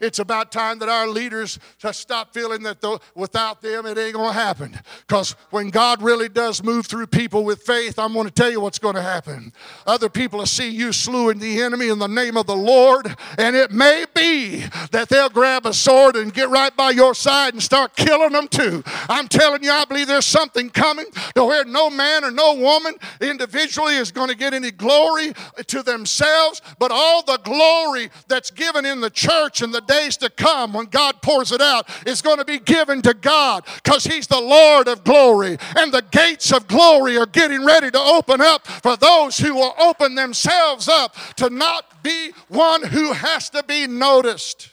[0.06, 1.60] It's about time that our leaders
[1.92, 4.80] stop feeling that the, without them it ain't going to happen.
[5.08, 8.62] Because when God really does move through people with faith, I'm going to tell you
[8.62, 9.52] what's going to happen.
[9.88, 13.56] Other people will see you slewing the enemy in the name of the Lord, and
[13.56, 17.64] it may be that they'll grab a sword and get right by your side and
[17.64, 18.84] start killing them too.
[19.10, 22.94] I'm telling you, I believe there's something coming to where no man or no woman
[23.22, 25.34] individually is going to get any glory
[25.68, 30.30] to themselves, but all the glory that's given in the church and the days to
[30.30, 34.28] come when God pours it out is going to be given to God because He's
[34.28, 35.58] the Lord of glory.
[35.76, 39.74] And the gates of glory are getting ready to open up for those who will
[39.80, 44.70] open themselves up to not be one who has to be noticed.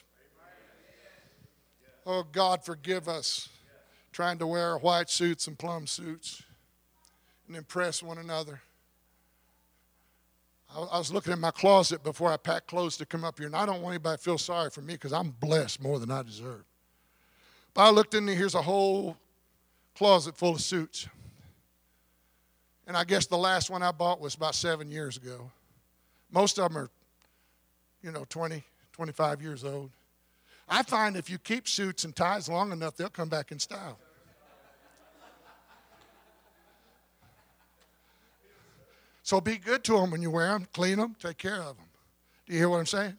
[2.04, 3.48] Oh, God, forgive us
[4.12, 6.42] trying to wear white suits and plum suits
[7.46, 8.60] and impress one another.
[10.74, 13.56] I was looking in my closet before I packed clothes to come up here, and
[13.56, 16.22] I don't want anybody to feel sorry for me because I'm blessed more than I
[16.22, 16.64] deserve.
[17.74, 19.16] But I looked in there, here's a whole
[19.94, 21.08] closet full of suits.
[22.86, 25.50] And I guess the last one I bought was about seven years ago.
[26.30, 26.90] Most of them are,
[28.02, 28.62] you know, 20,
[28.92, 29.90] 25 years old.
[30.68, 33.98] I find if you keep suits and ties long enough, they'll come back in style.
[39.32, 41.86] So be good to them when you wear them, clean them, take care of them.
[42.44, 43.14] Do you hear what I'm saying?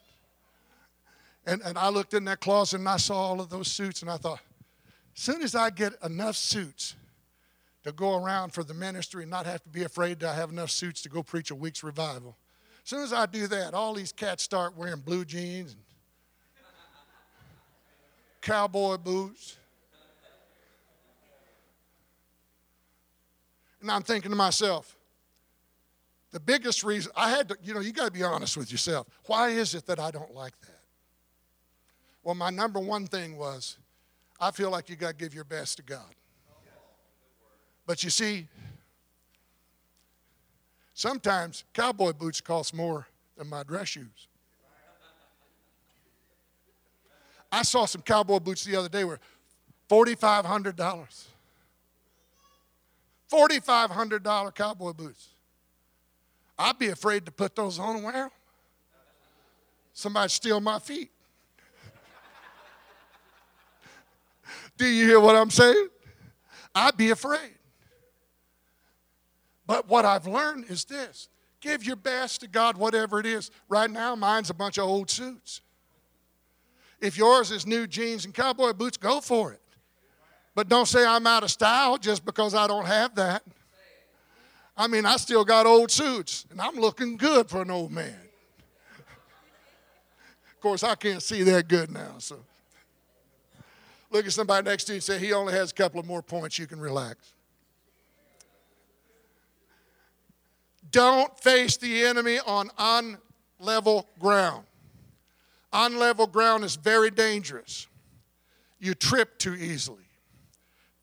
[1.47, 4.11] And, and I looked in that closet and I saw all of those suits and
[4.11, 4.39] I thought,
[5.17, 6.95] as soon as I get enough suits
[7.83, 10.51] to go around for the ministry and not have to be afraid that I have
[10.51, 12.37] enough suits to go preach a week's revival,
[12.83, 15.81] as soon as I do that, all these cats start wearing blue jeans and
[18.39, 19.57] cowboy boots.
[23.81, 24.95] And I'm thinking to myself,
[26.33, 29.05] the biggest reason, I had to, you know, you got to be honest with yourself.
[29.27, 30.79] Why is it that I don't like that?
[32.23, 33.77] Well, my number one thing was
[34.39, 36.15] I feel like you got to give your best to God.
[37.85, 38.47] But you see,
[40.95, 43.05] sometimes cowboy boots cost more
[43.37, 44.27] than my dress shoes.
[47.51, 49.19] I saw some cowboy boots the other day were
[49.87, 51.25] $4,500.
[53.31, 55.32] $4,500 cowboy boots.
[56.57, 58.29] I'd be afraid to put those on and wear them.
[59.93, 61.11] Somebody steal my feet.
[64.77, 65.87] Do you hear what I'm saying?
[66.73, 67.51] I'd be afraid.
[69.65, 71.29] But what I've learned is this
[71.61, 73.49] give your best to God, whatever it is.
[73.69, 75.61] Right now, mine's a bunch of old suits.
[76.99, 79.61] If yours is new jeans and cowboy boots, go for it.
[80.55, 83.43] But don't say I'm out of style just because I don't have that.
[84.75, 88.15] I mean, I still got old suits, and I'm looking good for an old man.
[90.51, 92.37] of course, I can't see that good now, so.
[94.09, 96.21] Look at somebody next to you and say, He only has a couple of more
[96.21, 96.59] points.
[96.59, 97.33] You can relax.
[100.91, 104.65] Don't face the enemy on unlevel ground.
[105.73, 107.87] Unlevel ground is very dangerous.
[108.79, 110.03] You trip too easily.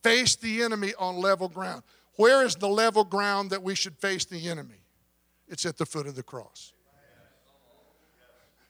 [0.05, 1.83] Face the enemy on level ground.
[2.21, 4.83] Where is the level ground that we should face the enemy?
[5.49, 6.75] It's at the foot of the cross.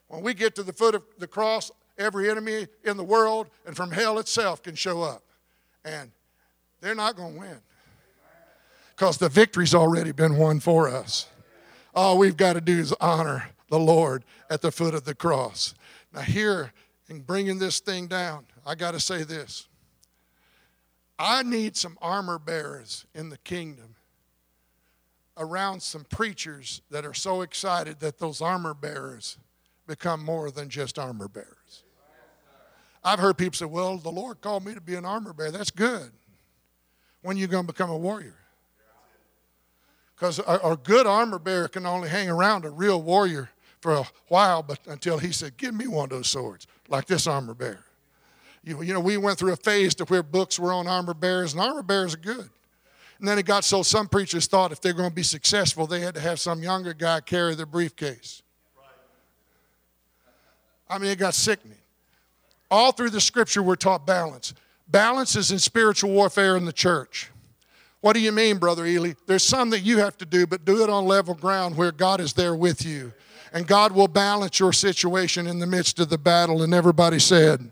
[0.06, 3.74] When we get to the foot of the cross, every enemy in the world and
[3.74, 5.24] from hell itself can show up.
[5.84, 6.12] And
[6.80, 7.60] they're not going to win
[8.90, 11.26] because the victory's already been won for us.
[11.92, 15.74] All we've got to do is honor the Lord at the foot of the cross.
[16.14, 16.72] Now, here,
[17.08, 19.66] in bringing this thing down, I got to say this.
[21.20, 23.94] I need some armor bearers in the kingdom
[25.36, 29.36] around some preachers that are so excited that those armor bearers
[29.86, 31.84] become more than just armor bearers.
[33.04, 35.50] I've heard people say, Well, the Lord called me to be an armor bearer.
[35.50, 36.10] That's good.
[37.20, 38.36] When are you going to become a warrior?
[40.14, 43.50] Because a, a, good armor bearer can only hang around a real warrior
[43.80, 47.26] for a while, but until he said, Give me one of those swords, like this
[47.26, 47.84] armor bearer.
[48.62, 51.52] You, you know, we went through a phase to where books were on armor bearers,
[51.52, 52.50] and armor bearers are good.
[53.18, 56.00] And then it got so some preachers thought if they're going to be successful, they
[56.00, 58.42] had to have some younger guy carry their briefcase.
[60.88, 61.76] I mean, it got sickening.
[62.70, 64.54] All through the scripture, we're taught balance.
[64.88, 67.30] Balance is in spiritual warfare in the church.
[68.00, 69.12] What do you mean, Brother Ely?
[69.26, 72.20] There's some that you have to do, but do it on level ground where God
[72.20, 73.12] is there with you.
[73.52, 76.62] And God will balance your situation in the midst of the battle.
[76.62, 77.70] And everybody said,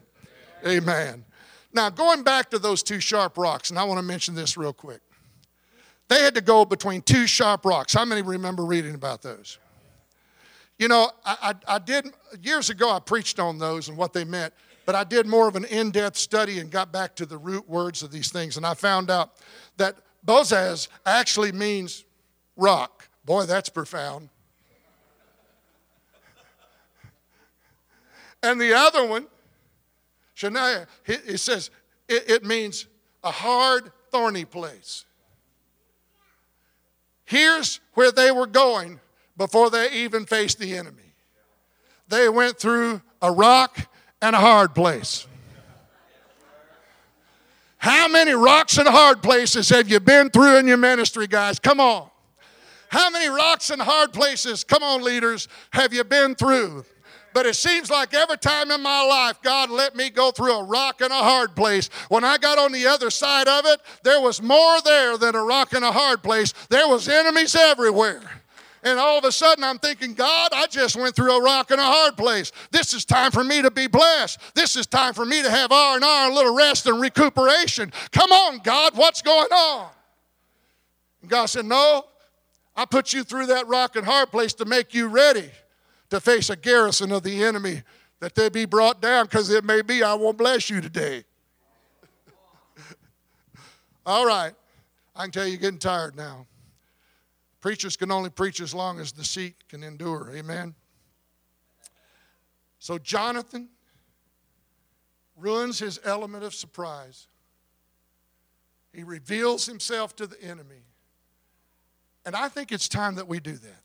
[0.66, 1.24] Amen.
[1.72, 4.72] Now, going back to those two sharp rocks, and I want to mention this real
[4.72, 5.00] quick.
[6.08, 7.92] They had to go between two sharp rocks.
[7.92, 9.58] How many remember reading about those?
[10.78, 12.06] You know, I, I, I did,
[12.42, 14.54] years ago, I preached on those and what they meant
[14.88, 17.68] but I did more of an in depth study and got back to the root
[17.68, 18.56] words of these things.
[18.56, 19.32] And I found out
[19.76, 19.96] that
[20.26, 22.06] Bozez actually means
[22.56, 23.06] rock.
[23.26, 24.30] Boy, that's profound.
[28.42, 29.26] And the other one,
[30.38, 31.70] Seneh, it says
[32.08, 32.86] it means
[33.24, 35.04] a hard, thorny place.
[37.24, 39.00] Here's where they were going
[39.36, 41.14] before they even faced the enemy.
[42.06, 43.78] They went through a rock
[44.22, 45.26] and a hard place.
[47.78, 51.58] How many rocks and hard places have you been through in your ministry, guys?
[51.58, 52.08] Come on.
[52.88, 56.84] How many rocks and hard places, come on, leaders, have you been through?
[57.34, 60.64] But it seems like every time in my life, God let me go through a
[60.64, 61.88] rock and a hard place.
[62.08, 65.42] When I got on the other side of it, there was more there than a
[65.42, 66.54] rock and a hard place.
[66.68, 68.22] There was enemies everywhere.
[68.84, 71.80] And all of a sudden, I'm thinking, God, I just went through a rock and
[71.80, 72.52] a hard place.
[72.70, 74.38] This is time for me to be blessed.
[74.54, 77.92] This is time for me to have R and R, a little rest and recuperation.
[78.12, 79.90] Come on, God, what's going on?
[81.22, 82.04] And God said, No,
[82.76, 85.50] I put you through that rock and hard place to make you ready
[86.10, 87.82] to face a garrison of the enemy
[88.20, 91.24] that they be brought down because it may be I won't bless you today.
[94.06, 94.52] All right.
[95.14, 96.46] I can tell you you're getting tired now.
[97.60, 100.30] Preachers can only preach as long as the seat can endure.
[100.34, 100.74] Amen.
[102.78, 103.68] So Jonathan
[105.36, 107.26] ruins his element of surprise.
[108.92, 110.84] He reveals himself to the enemy.
[112.24, 113.82] And I think it's time that we do that.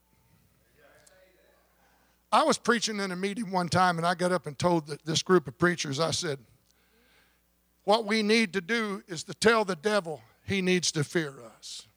[2.33, 5.21] I was preaching in a meeting one time and I got up and told this
[5.21, 6.39] group of preachers, I said,
[7.83, 11.87] What we need to do is to tell the devil he needs to fear us.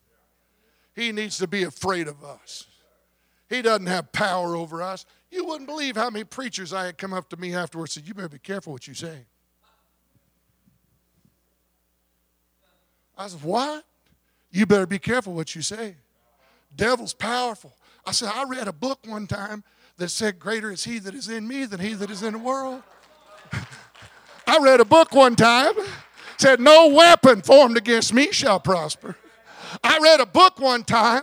[0.95, 2.66] He needs to be afraid of us.
[3.49, 5.07] He doesn't have power over us.
[5.30, 8.09] You wouldn't believe how many preachers I had come up to me afterwards and said,
[8.09, 9.24] You better be careful what you say.
[13.16, 13.87] I said, What?
[14.51, 15.97] You better be careful what you say.
[16.74, 17.74] Devil's powerful.
[18.05, 19.64] I said, I read a book one time
[19.99, 22.38] that said, Greater is he that is in me than he that is in the
[22.38, 22.82] world.
[24.47, 25.74] I read a book one time,
[26.38, 29.16] said, No weapon formed against me shall prosper.
[29.82, 31.22] I read a book one time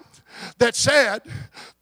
[0.58, 1.22] that said,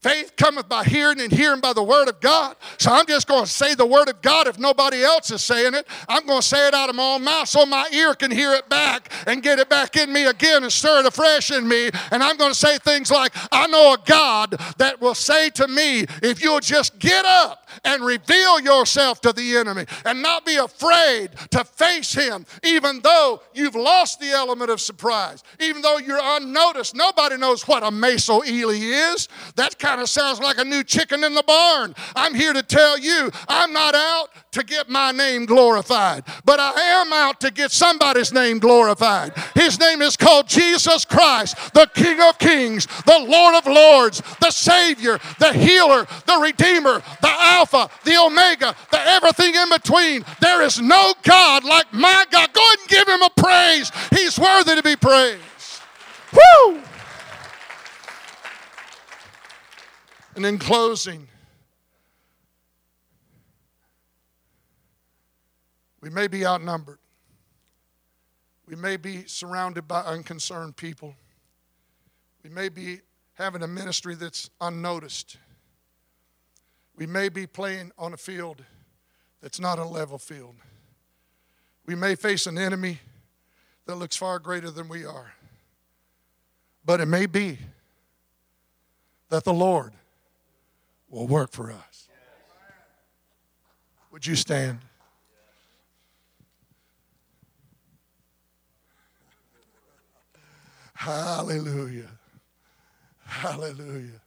[0.02, 2.56] Faith cometh by hearing, and hearing by the word of God.
[2.80, 5.76] So I'm just going to say the word of God if nobody else is saying
[5.76, 5.88] it.
[6.10, 8.54] I'm going to say it out of my own mouth so my ear can hear
[8.54, 11.91] it back and get it back in me again and stir it afresh in me.
[12.10, 15.68] And I'm going to say things like, I know a God that will say to
[15.68, 20.56] me, if you'll just get up and reveal yourself to the enemy and not be
[20.56, 26.20] afraid to face him, even though you've lost the element of surprise, even though you're
[26.22, 26.95] unnoticed.
[26.95, 29.28] Nobody knows what a Meso Ely is.
[29.56, 31.94] That's kind of sounds like a new chicken in the barn.
[32.16, 36.80] I'm here to tell you, I'm not out to get my name glorified, but I
[37.02, 39.34] am out to get somebody's name glorified.
[39.54, 44.52] His name is called Jesus Christ, the King of Kings, the Lord of Lords, the
[44.52, 50.24] Savior, the Healer, the Redeemer, the Alpha, the Omega, the everything in between.
[50.39, 52.54] There is no God like my God.
[52.54, 53.92] Go ahead and give him a praise.
[54.12, 55.42] He's worthy to be praised.
[56.32, 56.82] Woo!
[60.36, 61.28] And in closing,
[66.02, 67.00] we may be outnumbered.
[68.66, 71.16] We may be surrounded by unconcerned people.
[72.44, 73.02] We may be
[73.34, 75.38] having a ministry that's unnoticed.
[76.96, 78.64] We may be playing on a field
[79.42, 80.56] that's not a level field.
[81.86, 83.00] We may face an enemy
[83.86, 85.34] that looks far greater than we are.
[86.86, 87.58] But it may be
[89.30, 89.94] that the Lord
[91.12, 92.07] will work for us.
[94.12, 94.80] Would you stand?
[100.93, 102.09] Hallelujah.
[103.26, 104.22] Hallelujah.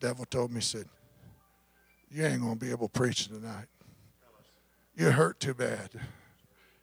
[0.00, 0.86] Devil told me, said,
[2.10, 3.66] You ain't going to be able to preach tonight.
[4.94, 5.90] You hurt too bad.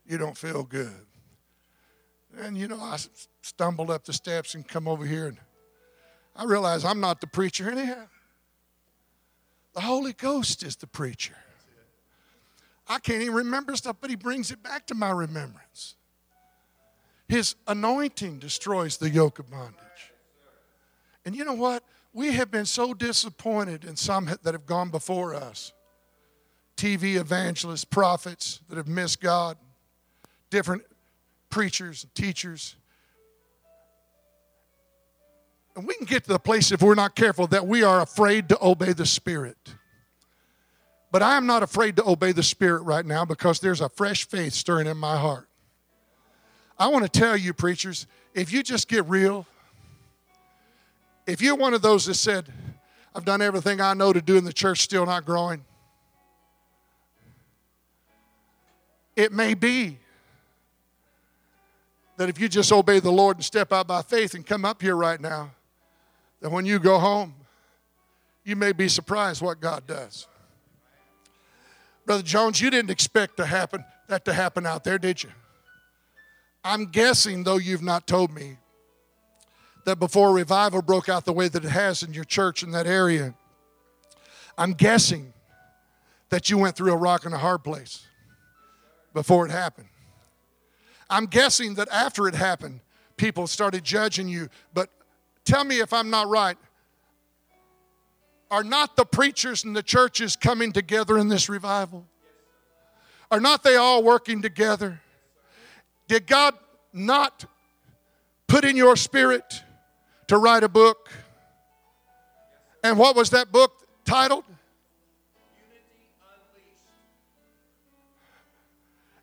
[0.05, 1.05] You don't feel good.
[2.39, 2.97] And you know, I
[3.41, 5.37] stumbled up the steps and come over here and
[6.35, 8.05] I realized I'm not the preacher anyhow.
[9.73, 11.35] The Holy Ghost is the preacher.
[12.87, 15.95] I can't even remember stuff, but He brings it back to my remembrance.
[17.27, 19.77] His anointing destroys the yoke of bondage.
[21.25, 21.83] And you know what?
[22.13, 25.71] We have been so disappointed in some that have gone before us
[26.75, 29.55] TV evangelists, prophets that have missed God,
[30.49, 30.83] different
[31.51, 32.75] preachers and teachers.
[35.75, 38.49] And we can get to the place, if we're not careful, that we are afraid
[38.49, 39.57] to obey the Spirit.
[41.11, 44.27] But I am not afraid to obey the Spirit right now because there's a fresh
[44.27, 45.47] faith stirring in my heart.
[46.79, 49.45] I want to tell you, preachers, if you just get real,
[51.27, 52.51] if you're one of those that said,
[53.13, 55.63] I've done everything I know to do in the church, still not growing,
[59.15, 59.99] it may be
[62.21, 64.79] that if you just obey the Lord and step out by faith and come up
[64.79, 65.49] here right now,
[66.39, 67.33] that when you go home,
[68.43, 70.27] you may be surprised what God does.
[72.05, 75.31] Brother Jones, you didn't expect to happen that to happen out there, did you?
[76.63, 78.57] I'm guessing, though you've not told me,
[79.85, 82.85] that before revival broke out the way that it has in your church in that
[82.85, 83.33] area,
[84.59, 85.33] I'm guessing
[86.29, 88.05] that you went through a rock and a hard place
[89.11, 89.87] before it happened.
[91.11, 92.79] I'm guessing that after it happened,
[93.17, 94.47] people started judging you.
[94.73, 94.89] But
[95.43, 96.57] tell me if I'm not right.
[98.49, 102.07] Are not the preachers and the churches coming together in this revival?
[103.29, 105.01] Are not they all working together?
[106.07, 106.55] Did God
[106.93, 107.45] not
[108.47, 109.63] put in your spirit
[110.27, 111.09] to write a book?
[112.83, 113.71] And what was that book
[114.05, 114.45] titled?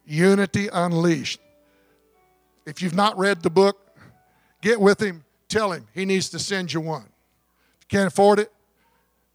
[0.07, 1.41] Unity Unleashed.
[2.69, 3.97] If you've not read the book,
[4.61, 7.03] get with him, tell him he needs to send you one.
[7.03, 8.53] If you can't afford it,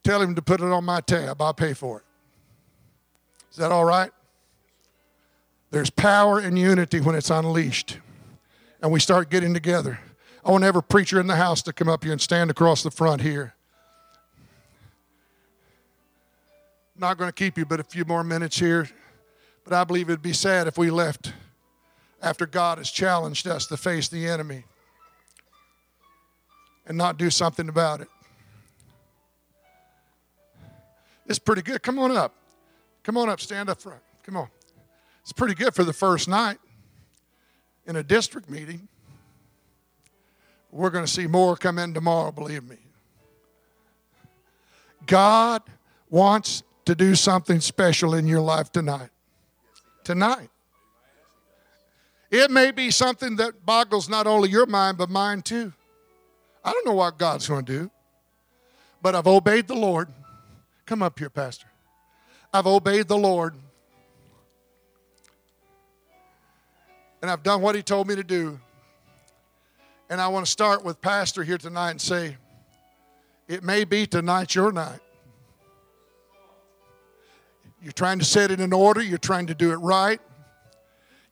[0.03, 1.41] Tell him to put it on my tab.
[1.41, 2.03] I'll pay for it.
[3.51, 4.11] Is that all right?
[5.71, 7.99] There's power in unity when it's unleashed
[8.81, 9.99] and we start getting together.
[10.45, 12.91] I want every preacher in the house to come up here and stand across the
[12.91, 13.53] front here.
[16.97, 18.89] Not going to keep you but a few more minutes here,
[19.63, 21.33] but I believe it'd be sad if we left
[22.23, 24.63] after God has challenged us to face the enemy
[26.87, 28.07] and not do something about it.
[31.27, 31.83] It's pretty good.
[31.83, 32.33] Come on up.
[33.03, 33.41] Come on up.
[33.41, 34.01] Stand up front.
[34.23, 34.47] Come on.
[35.21, 36.57] It's pretty good for the first night
[37.85, 38.87] in a district meeting.
[40.71, 42.77] We're going to see more come in tomorrow, believe me.
[45.05, 45.61] God
[46.09, 49.09] wants to do something special in your life tonight.
[50.03, 50.49] Tonight.
[52.33, 55.71] It may be something that boggles not only your mind, but mine too.
[56.65, 57.91] I don't know what God's going to do,
[59.03, 60.09] but I've obeyed the Lord.
[60.87, 61.67] Come up here, Pastor.
[62.51, 63.53] I've obeyed the Lord.
[67.21, 68.59] And I've done what He told me to do.
[70.09, 72.37] And I want to start with Pastor here tonight and say,
[73.47, 75.01] it may be tonight your night.
[77.79, 80.19] You're trying to set it in order, you're trying to do it right,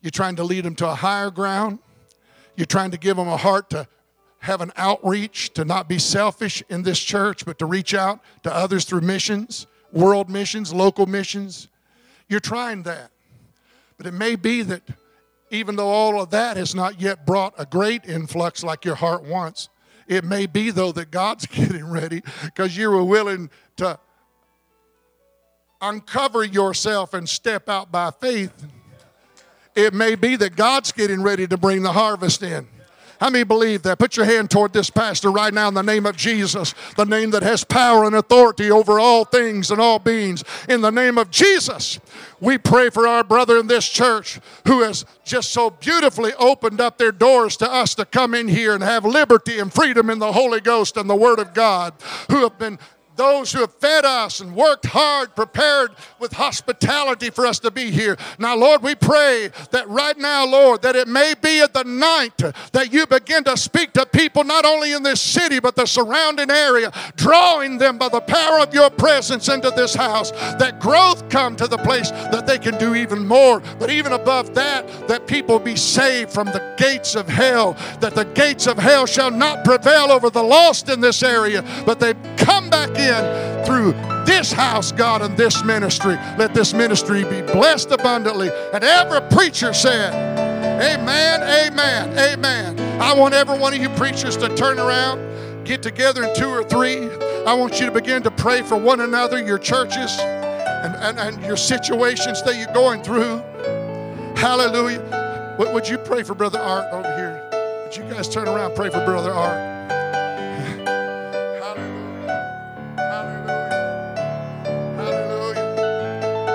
[0.02, 1.78] you're trying to lead them to a higher ground,
[2.56, 3.88] you're trying to give them a heart to
[4.40, 8.54] have an outreach, to not be selfish in this church, but to reach out to
[8.54, 11.68] others through missions, world missions, local missions.
[12.28, 13.12] You're trying that.
[13.96, 14.82] But it may be that
[15.50, 19.22] even though all of that has not yet brought a great influx like your heart
[19.22, 19.68] wants,
[20.08, 23.98] it may be, though, that God's getting ready because you were willing to
[25.80, 28.52] uncover yourself and step out by faith
[29.74, 32.66] it may be that God's getting ready to bring the harvest in.
[33.22, 34.00] How many believe that?
[34.00, 37.30] Put your hand toward this pastor right now in the name of Jesus, the name
[37.30, 40.42] that has power and authority over all things and all beings.
[40.68, 42.00] In the name of Jesus,
[42.40, 46.98] we pray for our brother in this church who has just so beautifully opened up
[46.98, 50.32] their doors to us to come in here and have liberty and freedom in the
[50.32, 51.94] Holy Ghost and the Word of God,
[52.28, 52.76] who have been
[53.16, 57.90] those who have fed us and worked hard, prepared with hospitality for us to be
[57.90, 58.16] here.
[58.38, 62.36] Now, Lord, we pray that right now, Lord, that it may be at the night
[62.72, 66.50] that you begin to speak to people not only in this city but the surrounding
[66.50, 70.30] area, drawing them by the power of your presence into this house.
[70.30, 73.60] That growth come to the place that they can do even more.
[73.78, 78.24] But even above that, that people be saved from the gates of hell, that the
[78.24, 82.70] gates of hell shall not prevail over the lost in this area, but they come
[82.70, 83.92] back in through
[84.24, 86.14] this house, God, and this ministry.
[86.38, 88.50] Let this ministry be blessed abundantly.
[88.72, 90.12] And every preacher said,
[90.80, 93.00] Amen, amen, amen.
[93.00, 96.64] I want every one of you preachers to turn around, get together in two or
[96.64, 97.08] three.
[97.46, 101.44] I want you to begin to pray for one another, your churches, and, and, and
[101.44, 103.42] your situations that you're going through.
[104.36, 105.54] Hallelujah.
[105.56, 107.82] What would you pray for Brother Art over here?
[107.84, 109.92] Would you guys turn around pray for Brother Art?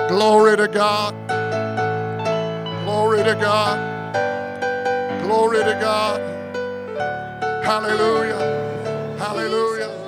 [0.08, 1.14] Glory to God.
[2.84, 4.00] Glory to God.
[5.22, 6.20] Glory to God.
[7.64, 9.16] Hallelujah.
[9.18, 10.07] Hallelujah.